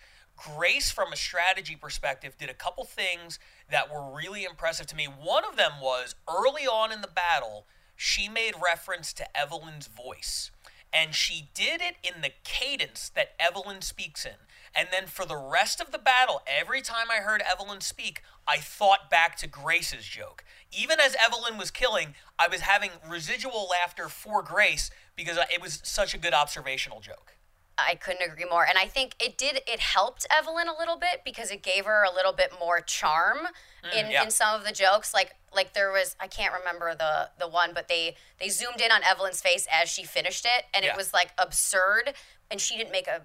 Grace, 0.57 0.91
from 0.91 1.13
a 1.13 1.17
strategy 1.17 1.77
perspective, 1.77 2.37
did 2.37 2.51
a 2.51 2.55
couple 2.55 2.85
things 2.85 3.39
that 3.71 3.93
were 3.93 4.15
really 4.15 4.45
impressive 4.45 4.87
to 4.89 4.97
me. 4.97 5.05
One 5.05 5.45
of 5.45 5.57
them 5.57 5.73
was 5.81 6.17
early 6.29 6.67
on 6.67 6.91
in 6.91 7.01
the 7.01 7.09
battle, 7.09 7.67
she 7.95 8.29
made 8.29 8.55
reference 8.61 9.13
to 9.15 9.37
Evelyn's 9.37 9.87
voice. 9.87 10.51
And 10.93 11.15
she 11.15 11.49
did 11.55 11.81
it 11.81 11.95
in 12.03 12.23
the 12.23 12.33
cadence 12.45 13.09
that 13.11 13.35
Evelyn 13.39 13.83
speaks 13.83 14.27
in. 14.27 14.33
And 14.75 14.89
then 14.91 15.07
for 15.07 15.25
the 15.25 15.37
rest 15.37 15.81
of 15.81 15.93
the 15.93 15.99
battle, 15.99 16.43
every 16.47 16.83
time 16.83 17.07
I 17.11 17.23
heard 17.23 17.43
Evelyn 17.43 17.81
speak, 17.81 18.23
I 18.47 18.59
thought 18.59 19.11
back 19.11 19.37
to 19.37 19.47
Grace's 19.47 20.05
joke. 20.05 20.45
Even 20.77 20.99
as 20.99 21.17
Evelyn 21.25 21.57
was 21.57 21.71
killing, 21.71 22.15
I 22.39 22.49
was 22.49 22.63
having 22.63 22.91
residual 23.09 23.69
laughter 23.71 24.09
for 24.09 24.43
Grace 24.43 24.91
because 25.15 25.37
it 25.37 25.63
was 25.63 25.81
such 25.85 26.15
a 26.15 26.19
good 26.19 26.35
observational 26.35 27.01
joke. 27.01 27.37
I 27.79 27.95
couldn't 27.95 28.23
agree 28.31 28.45
more. 28.49 28.65
And 28.67 28.77
I 28.79 28.87
think 28.87 29.15
it 29.19 29.37
did 29.39 29.61
it 29.67 29.81
helped 29.81 30.27
Evelyn 30.31 30.69
a 30.69 30.77
little 30.79 30.97
bit 30.99 31.23
because 31.25 31.51
it 31.51 31.63
gave 31.63 31.85
her 31.87 32.05
a 32.05 32.13
little 32.15 32.33
bit 32.33 32.53
more 32.61 32.81
charm 32.81 33.39
Mm, 33.85 33.99
in, 34.05 34.11
yeah. 34.13 34.23
in 34.23 34.31
some 34.31 34.55
of 34.55 34.65
the 34.65 34.71
jokes. 34.73 35.13
Like 35.13 35.35
like 35.53 35.75
there 35.75 35.91
was 35.91 36.15
I 36.21 36.29
can't 36.29 36.55
remember 36.55 36.95
the 36.95 37.31
the 37.39 37.49
one, 37.49 37.73
but 37.75 37.89
they 37.89 38.15
they 38.39 38.49
zoomed 38.49 38.81
in 38.81 38.93
on 38.93 39.03
Evelyn's 39.03 39.41
face 39.41 39.67
as 39.73 39.89
she 39.89 40.05
finished 40.05 40.45
it 40.45 40.67
and 40.73 40.85
Yeah. 40.85 40.93
it 40.93 40.97
was 40.97 41.13
like 41.13 41.33
absurd 41.39 42.13
and 42.51 42.61
she 42.61 42.77
didn't 42.77 42.93
make 42.93 43.09
a 43.09 43.23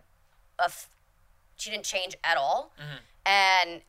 a 0.59 0.65
f- 0.65 0.89
she 1.57 1.69
didn't 1.69 1.85
change 1.85 2.15
at 2.23 2.37
all. 2.37 2.73
And 3.25 3.81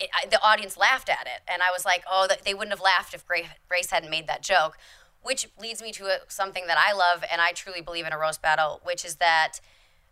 it, 0.00 0.08
I, 0.14 0.26
the 0.26 0.42
audience 0.42 0.76
laughed 0.78 1.08
at 1.10 1.26
it, 1.26 1.42
and 1.46 1.62
I 1.62 1.70
was 1.70 1.84
like, 1.84 2.02
"Oh, 2.10 2.26
th- 2.26 2.40
they 2.42 2.54
wouldn't 2.54 2.72
have 2.72 2.80
laughed 2.80 3.12
if 3.12 3.26
Grace, 3.26 3.46
Grace 3.68 3.90
hadn't 3.90 4.08
made 4.10 4.26
that 4.28 4.42
joke." 4.42 4.78
Which 5.22 5.48
leads 5.60 5.82
me 5.82 5.92
to 5.92 6.06
a, 6.06 6.18
something 6.28 6.66
that 6.66 6.78
I 6.78 6.92
love, 6.92 7.24
and 7.30 7.40
I 7.40 7.52
truly 7.52 7.80
believe 7.80 8.06
in 8.06 8.12
a 8.12 8.18
roast 8.18 8.40
battle, 8.40 8.80
which 8.84 9.04
is 9.04 9.16
that 9.16 9.60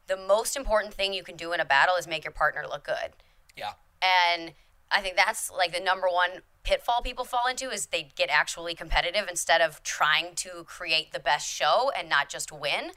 the 0.07 0.17
most 0.17 0.57
important 0.57 0.95
thing 0.95 1.13
you 1.13 1.23
can 1.23 1.37
do 1.37 1.53
in 1.53 1.61
a 1.61 1.65
battle 1.65 1.97
is 1.97 2.07
make 2.07 2.25
your 2.25 2.33
partner 2.33 2.65
look 2.69 2.85
good. 2.85 3.13
Yeah. 3.57 3.73
And 4.03 4.53
I 4.91 5.01
think 5.01 5.17
that's 5.17 5.51
like 5.51 5.73
the 5.73 5.81
number 5.81 6.09
one 6.09 6.43
pitfall 6.63 7.03
people 7.03 7.25
fall 7.25 7.47
into 7.49 7.71
is 7.71 7.87
they 7.87 8.09
get 8.15 8.29
actually 8.31 8.75
competitive 8.75 9.27
instead 9.29 9.61
of 9.61 9.83
trying 9.83 10.35
to 10.37 10.65
create 10.65 11.13
the 11.13 11.21
best 11.21 11.49
show 11.51 11.91
and 11.97 12.09
not 12.09 12.29
just 12.29 12.53
win. 12.53 12.93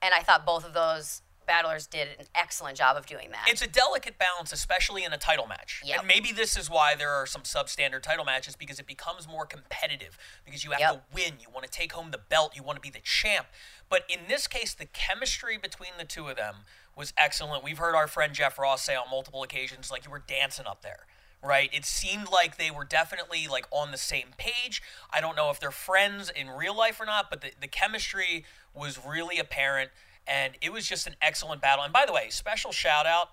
And 0.00 0.14
I 0.14 0.22
thought 0.22 0.46
both 0.46 0.64
of 0.64 0.74
those 0.74 1.22
battlers 1.46 1.86
did 1.86 2.08
an 2.18 2.26
excellent 2.34 2.76
job 2.76 2.96
of 2.96 3.06
doing 3.06 3.30
that. 3.30 3.46
It's 3.48 3.62
a 3.62 3.68
delicate 3.68 4.18
balance, 4.18 4.52
especially 4.52 5.04
in 5.04 5.12
a 5.12 5.18
title 5.18 5.46
match. 5.46 5.82
Yep. 5.84 6.00
And 6.00 6.08
maybe 6.08 6.32
this 6.32 6.56
is 6.56 6.68
why 6.68 6.94
there 6.94 7.12
are 7.12 7.26
some 7.26 7.42
substandard 7.42 8.02
title 8.02 8.24
matches 8.24 8.56
because 8.56 8.78
it 8.78 8.86
becomes 8.86 9.28
more 9.28 9.46
competitive 9.46 10.18
because 10.44 10.64
you 10.64 10.72
have 10.72 10.80
Yep. 10.80 10.92
to 10.92 11.00
win. 11.14 11.32
You 11.40 11.48
want 11.52 11.64
to 11.64 11.70
take 11.70 11.92
home 11.92 12.10
the 12.10 12.18
belt. 12.18 12.54
You 12.56 12.62
want 12.62 12.76
to 12.76 12.82
be 12.82 12.90
the 12.90 13.00
champ. 13.02 13.46
But 13.88 14.02
in 14.08 14.20
this 14.28 14.46
case, 14.46 14.74
the 14.74 14.86
chemistry 14.86 15.56
between 15.56 15.90
the 15.98 16.04
two 16.04 16.28
of 16.28 16.36
them 16.36 16.56
was 16.96 17.12
excellent. 17.16 17.62
We've 17.62 17.78
heard 17.78 17.94
our 17.94 18.08
friend 18.08 18.32
Jeff 18.34 18.58
Ross 18.58 18.82
say 18.82 18.96
on 18.96 19.04
multiple 19.10 19.42
occasions, 19.42 19.90
like 19.90 20.04
you 20.04 20.10
were 20.10 20.22
dancing 20.26 20.66
up 20.66 20.82
there. 20.82 21.06
Right? 21.42 21.70
It 21.72 21.84
seemed 21.84 22.28
like 22.32 22.56
they 22.56 22.70
were 22.72 22.84
definitely 22.84 23.46
like 23.46 23.66
on 23.70 23.92
the 23.92 23.98
same 23.98 24.28
page. 24.36 24.82
I 25.12 25.20
don't 25.20 25.36
know 25.36 25.50
if 25.50 25.60
they're 25.60 25.70
friends 25.70 26.30
in 26.34 26.48
real 26.48 26.74
life 26.76 26.98
or 26.98 27.04
not, 27.04 27.30
but 27.30 27.40
the, 27.42 27.50
the 27.60 27.68
chemistry 27.68 28.44
was 28.74 28.98
really 29.06 29.38
apparent 29.38 29.90
and 30.26 30.54
it 30.60 30.72
was 30.72 30.86
just 30.86 31.06
an 31.06 31.14
excellent 31.22 31.60
battle. 31.62 31.84
And 31.84 31.92
by 31.92 32.04
the 32.06 32.12
way, 32.12 32.26
special 32.30 32.72
shout 32.72 33.06
out 33.06 33.30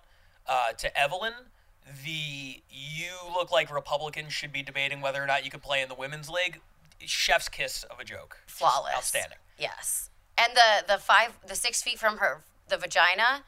uh, 0.48 0.72
to 0.74 1.00
Evelyn. 1.00 1.34
The 2.06 2.62
you 2.70 3.12
look 3.34 3.52
like 3.52 3.74
Republicans 3.74 4.32
should 4.34 4.54
be 4.54 4.64
debating 4.64 5.02
whether 5.02 5.22
or 5.22 5.26
not 5.28 5.44
you 5.44 5.52
could 5.52 5.62
play 5.62 5.82
in 5.82 5.90
the 5.90 5.96
women's 5.96 6.30
league. 6.30 6.62
Chef's 7.06 7.50
kiss 7.50 7.84
of 7.84 8.00
a 8.00 8.06
joke. 8.06 8.38
Just 8.48 8.60
flawless. 8.60 8.94
Outstanding. 8.96 9.38
Yes. 9.60 10.10
And 10.38 10.54
the 10.56 10.86
the 10.94 10.98
five 10.98 11.38
the 11.46 11.56
six 11.56 11.82
feet 11.84 12.00
from 12.00 12.18
her 12.18 12.44
the 12.70 12.78
vagina, 12.78 13.44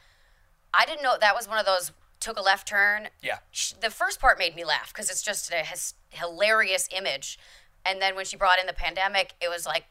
I 0.74 0.86
didn't 0.86 1.02
know 1.04 1.16
that 1.20 1.34
was 1.34 1.48
one 1.48 1.58
of 1.58 1.66
those 1.66 1.92
took 2.20 2.38
a 2.38 2.42
left 2.42 2.68
turn. 2.68 3.08
Yeah. 3.22 3.38
Sh- 3.52 3.74
The 3.80 3.90
first 3.90 4.20
part 4.20 4.38
made 4.38 4.56
me 4.56 4.66
laugh 4.66 4.92
because 4.94 5.10
it's 5.10 5.22
just 5.22 5.52
a 5.52 5.58
his, 5.58 5.94
hilarious 6.10 6.90
image, 6.92 7.40
and 7.86 8.02
then 8.02 8.16
when 8.16 8.26
she 8.26 8.36
brought 8.36 8.60
in 8.60 8.66
the 8.68 8.74
pandemic, 8.74 9.34
it 9.40 9.50
was 9.50 9.66
like 9.66 9.86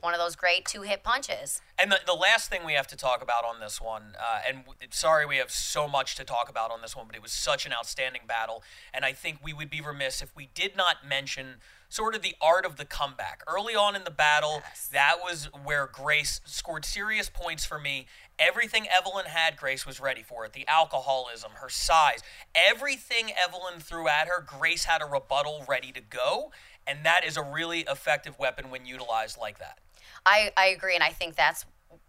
one 0.00 0.14
of 0.14 0.20
those 0.20 0.36
great 0.36 0.64
two 0.64 0.82
hit 0.82 1.02
punches. 1.02 1.60
And 1.78 1.90
the, 1.90 1.98
the 2.06 2.14
last 2.14 2.48
thing 2.48 2.64
we 2.64 2.74
have 2.74 2.86
to 2.88 2.96
talk 2.96 3.22
about 3.22 3.44
on 3.44 3.60
this 3.60 3.80
one, 3.80 4.14
uh, 4.18 4.40
and 4.46 4.58
w- 4.58 4.78
sorry 4.90 5.26
we 5.26 5.36
have 5.38 5.50
so 5.50 5.88
much 5.88 6.14
to 6.16 6.24
talk 6.24 6.48
about 6.48 6.70
on 6.70 6.80
this 6.80 6.94
one, 6.94 7.06
but 7.06 7.16
it 7.16 7.22
was 7.22 7.32
such 7.32 7.66
an 7.66 7.72
outstanding 7.72 8.22
battle. 8.26 8.62
And 8.94 9.04
I 9.04 9.12
think 9.12 9.38
we 9.42 9.52
would 9.52 9.70
be 9.70 9.80
remiss 9.80 10.22
if 10.22 10.34
we 10.36 10.48
did 10.54 10.76
not 10.76 11.06
mention 11.06 11.56
sort 11.88 12.14
of 12.14 12.22
the 12.22 12.34
art 12.40 12.64
of 12.64 12.76
the 12.76 12.84
comeback. 12.84 13.42
Early 13.46 13.74
on 13.74 13.96
in 13.96 14.04
the 14.04 14.10
battle, 14.10 14.62
that 14.92 15.16
was 15.22 15.48
where 15.64 15.88
Grace 15.92 16.40
scored 16.44 16.84
serious 16.84 17.28
points 17.28 17.64
for 17.64 17.78
me. 17.78 18.06
Everything 18.38 18.86
Evelyn 18.94 19.26
had, 19.26 19.56
Grace 19.56 19.86
was 19.86 20.00
ready 20.00 20.22
for 20.22 20.44
it. 20.44 20.52
The 20.52 20.66
alcoholism, 20.68 21.52
her 21.60 21.68
size, 21.68 22.20
everything 22.54 23.30
Evelyn 23.32 23.80
threw 23.80 24.08
at 24.08 24.28
her, 24.28 24.44
Grace 24.46 24.84
had 24.84 25.00
a 25.00 25.06
rebuttal 25.06 25.64
ready 25.68 25.92
to 25.92 26.00
go. 26.00 26.52
And 26.86 27.04
that 27.04 27.24
is 27.24 27.36
a 27.36 27.42
really 27.42 27.80
effective 27.80 28.38
weapon 28.38 28.70
when 28.70 28.86
utilized 28.86 29.38
like 29.38 29.58
that. 29.58 29.78
I 30.24 30.52
I 30.56 30.66
agree, 30.66 30.94
and 30.94 31.04
I 31.04 31.10
think 31.10 31.34
that's 31.36 31.64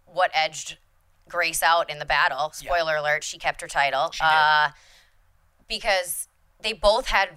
what 0.06 0.30
edged 0.34 0.78
Grace 1.28 1.62
out 1.62 1.90
in 1.90 1.98
the 1.98 2.04
battle. 2.04 2.50
Spoiler 2.52 2.96
alert: 2.96 3.24
she 3.24 3.38
kept 3.38 3.60
her 3.60 3.68
title. 3.68 4.12
Uh, 4.20 4.70
because 5.68 6.28
they 6.60 6.72
both 6.72 7.08
had 7.08 7.28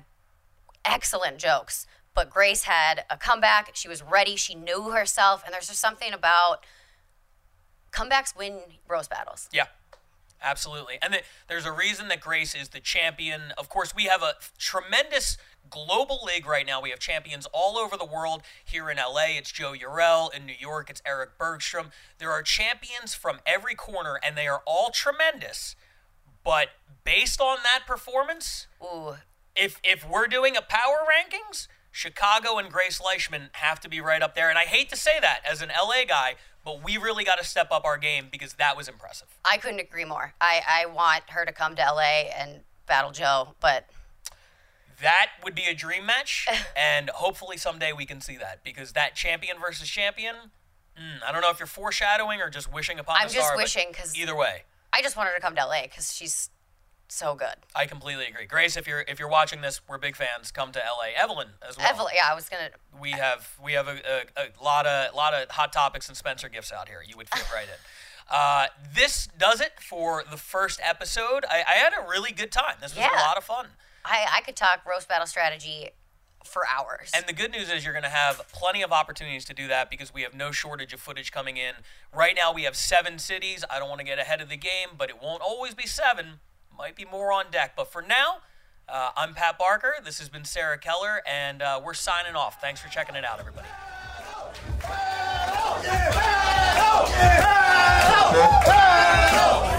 excellent 0.85 1.37
jokes, 1.37 1.85
but 2.15 2.29
Grace 2.29 2.63
had 2.63 3.03
a 3.09 3.17
comeback. 3.17 3.71
She 3.73 3.87
was 3.87 4.01
ready. 4.01 4.35
She 4.35 4.55
knew 4.55 4.91
herself, 4.91 5.43
and 5.45 5.53
there's 5.53 5.67
just 5.67 5.79
something 5.79 6.13
about 6.13 6.65
comebacks 7.91 8.35
win 8.35 8.59
roast 8.87 9.09
battles. 9.09 9.49
Yeah, 9.51 9.65
absolutely. 10.41 10.97
And 11.01 11.13
the, 11.13 11.21
there's 11.47 11.65
a 11.65 11.71
reason 11.71 12.07
that 12.07 12.21
Grace 12.21 12.55
is 12.55 12.69
the 12.69 12.79
champion. 12.79 13.53
Of 13.57 13.69
course, 13.69 13.93
we 13.95 14.05
have 14.05 14.23
a 14.23 14.35
tremendous 14.57 15.37
global 15.69 16.19
league 16.25 16.45
right 16.45 16.65
now. 16.65 16.81
We 16.81 16.89
have 16.89 16.99
champions 16.99 17.47
all 17.53 17.77
over 17.77 17.97
the 17.97 18.05
world. 18.05 18.43
Here 18.63 18.89
in 18.89 18.97
LA, 18.97 19.37
it's 19.37 19.51
Joe 19.51 19.73
Urell. 19.73 20.33
In 20.33 20.45
New 20.45 20.55
York, 20.59 20.89
it's 20.89 21.01
Eric 21.05 21.37
Bergstrom. 21.37 21.91
There 22.17 22.31
are 22.31 22.43
champions 22.43 23.13
from 23.13 23.39
every 23.45 23.75
corner, 23.75 24.19
and 24.23 24.37
they 24.37 24.47
are 24.47 24.61
all 24.65 24.89
tremendous. 24.91 25.75
But 26.43 26.69
based 27.03 27.39
on 27.39 27.59
that 27.63 27.85
performance, 27.87 28.67
Ooh, 28.83 29.15
if 29.55 29.79
if 29.83 30.07
we're 30.07 30.27
doing 30.27 30.55
a 30.57 30.61
power 30.61 31.05
rankings, 31.05 31.67
Chicago 31.91 32.57
and 32.57 32.71
Grace 32.71 33.01
Leishman 33.01 33.49
have 33.53 33.79
to 33.81 33.89
be 33.89 34.01
right 34.01 34.21
up 34.21 34.35
there. 34.35 34.49
And 34.49 34.57
I 34.57 34.63
hate 34.63 34.89
to 34.89 34.95
say 34.95 35.19
that 35.21 35.41
as 35.49 35.61
an 35.61 35.69
LA 35.69 36.05
guy, 36.07 36.35
but 36.63 36.83
we 36.83 36.97
really 36.97 37.23
got 37.23 37.37
to 37.37 37.43
step 37.43 37.67
up 37.71 37.85
our 37.85 37.97
game 37.97 38.27
because 38.31 38.53
that 38.53 38.77
was 38.77 38.87
impressive. 38.87 39.27
I 39.43 39.57
couldn't 39.57 39.79
agree 39.79 40.05
more. 40.05 40.33
I 40.41 40.61
I 40.67 40.85
want 40.87 41.23
her 41.29 41.45
to 41.45 41.51
come 41.51 41.75
to 41.75 41.81
LA 41.81 42.29
and 42.35 42.61
battle 42.87 43.11
Joe, 43.11 43.55
but 43.59 43.87
That 45.01 45.27
would 45.43 45.55
be 45.55 45.65
a 45.65 45.73
dream 45.73 46.05
match, 46.05 46.47
and 46.75 47.09
hopefully 47.09 47.57
someday 47.57 47.91
we 47.93 48.05
can 48.05 48.21
see 48.21 48.37
that 48.37 48.63
because 48.63 48.93
that 48.93 49.15
champion 49.15 49.57
versus 49.59 49.89
champion. 49.89 50.35
mm, 50.97 51.23
I 51.27 51.31
don't 51.31 51.41
know 51.41 51.49
if 51.49 51.59
you're 51.59 51.67
foreshadowing 51.67 52.41
or 52.41 52.49
just 52.49 52.71
wishing 52.71 52.99
upon 52.99 53.17
I'm 53.19 53.27
a 53.27 53.29
just 53.29 53.45
star. 53.47 53.57
wishing 53.57 53.93
'cause- 53.93 54.15
either 54.15 54.35
way, 54.35 54.63
I 54.93 55.01
just 55.01 55.15
want 55.15 55.29
her 55.29 55.35
to 55.35 55.41
come 55.41 55.55
to 55.55 55.61
LA 55.65 55.83
because 55.83 56.13
she's 56.13 56.49
so 57.07 57.35
good. 57.35 57.55
I 57.75 57.85
completely 57.87 58.25
agree. 58.27 58.45
Grace, 58.45 58.77
if 58.77 58.87
you're 58.87 59.01
if 59.07 59.19
you're 59.19 59.27
watching 59.29 59.61
this, 59.61 59.81
we're 59.87 59.97
big 59.97 60.15
fans. 60.15 60.51
Come 60.51 60.71
to 60.73 60.79
LA. 60.79 61.09
Evelyn 61.15 61.49
as 61.67 61.77
well. 61.77 61.87
Evelyn, 61.87 62.13
yeah, 62.15 62.29
I 62.31 62.33
was 62.35 62.47
gonna. 62.47 62.69
we 62.99 63.11
have 63.11 63.55
we 63.61 63.73
have 63.73 63.87
a, 63.87 63.97
a, 64.37 64.41
a 64.43 64.63
lot 64.63 64.85
of 64.85 65.13
lot 65.15 65.33
of 65.33 65.49
hot 65.51 65.73
topics 65.73 66.07
and 66.07 66.15
Spencer 66.17 66.47
gifts 66.49 66.71
out 66.71 66.87
here. 66.87 67.03
You 67.05 67.17
would 67.17 67.29
fit 67.29 67.45
right 67.53 67.67
in. 67.67 67.73
Uh, 68.33 68.67
this 68.95 69.27
does 69.37 69.59
it 69.59 69.73
for 69.81 70.23
the 70.31 70.37
first 70.37 70.79
episode. 70.81 71.43
I, 71.49 71.65
I 71.67 71.73
had 71.73 71.91
a 71.91 72.07
really 72.07 72.31
good 72.31 72.49
time. 72.49 72.75
This 72.79 72.95
was 72.95 73.03
a 73.05 73.17
lot 73.27 73.35
of 73.35 73.43
fun. 73.43 73.67
I, 74.05 74.25
I 74.37 74.41
could 74.41 74.55
talk 74.55 74.85
roast 74.85 75.07
battle 75.07 75.27
strategy 75.27 75.89
for 76.43 76.63
hours. 76.67 77.11
And 77.13 77.25
the 77.27 77.33
good 77.33 77.51
news 77.51 77.69
is 77.69 77.83
you're 77.83 77.93
going 77.93 78.03
to 78.03 78.09
have 78.09 78.51
plenty 78.51 78.81
of 78.81 78.91
opportunities 78.91 79.45
to 79.45 79.53
do 79.53 79.67
that 79.67 79.89
because 79.89 80.13
we 80.13 80.23
have 80.23 80.33
no 80.33 80.51
shortage 80.51 80.93
of 80.93 80.99
footage 80.99 81.31
coming 81.31 81.57
in. 81.57 81.73
Right 82.15 82.35
now 82.35 82.53
we 82.53 82.63
have 82.63 82.75
seven 82.75 83.19
cities. 83.19 83.63
I 83.69 83.79
don't 83.79 83.89
want 83.89 83.99
to 83.99 84.05
get 84.05 84.19
ahead 84.19 84.41
of 84.41 84.49
the 84.49 84.57
game, 84.57 84.89
but 84.97 85.09
it 85.09 85.21
won't 85.21 85.41
always 85.41 85.73
be 85.75 85.87
seven. 85.87 86.39
Might 86.75 86.95
be 86.95 87.05
more 87.05 87.31
on 87.31 87.45
deck. 87.51 87.73
But 87.75 87.91
for 87.91 88.01
now, 88.01 88.37
uh, 88.89 89.11
I'm 89.15 89.33
Pat 89.33 89.57
Barker. 89.59 89.95
This 90.03 90.19
has 90.19 90.29
been 90.29 90.45
Sarah 90.45 90.77
Keller, 90.77 91.21
and 91.27 91.61
uh, 91.61 91.79
we're 91.83 91.93
signing 91.93 92.35
off. 92.35 92.59
Thanks 92.59 92.81
for 92.81 92.89
checking 92.89 93.15
it 93.15 93.23
out, 93.23 93.39
everybody. 93.39 93.67
Battle! 94.81 95.81
Battle! 95.83 97.05
Battle! 98.65 99.70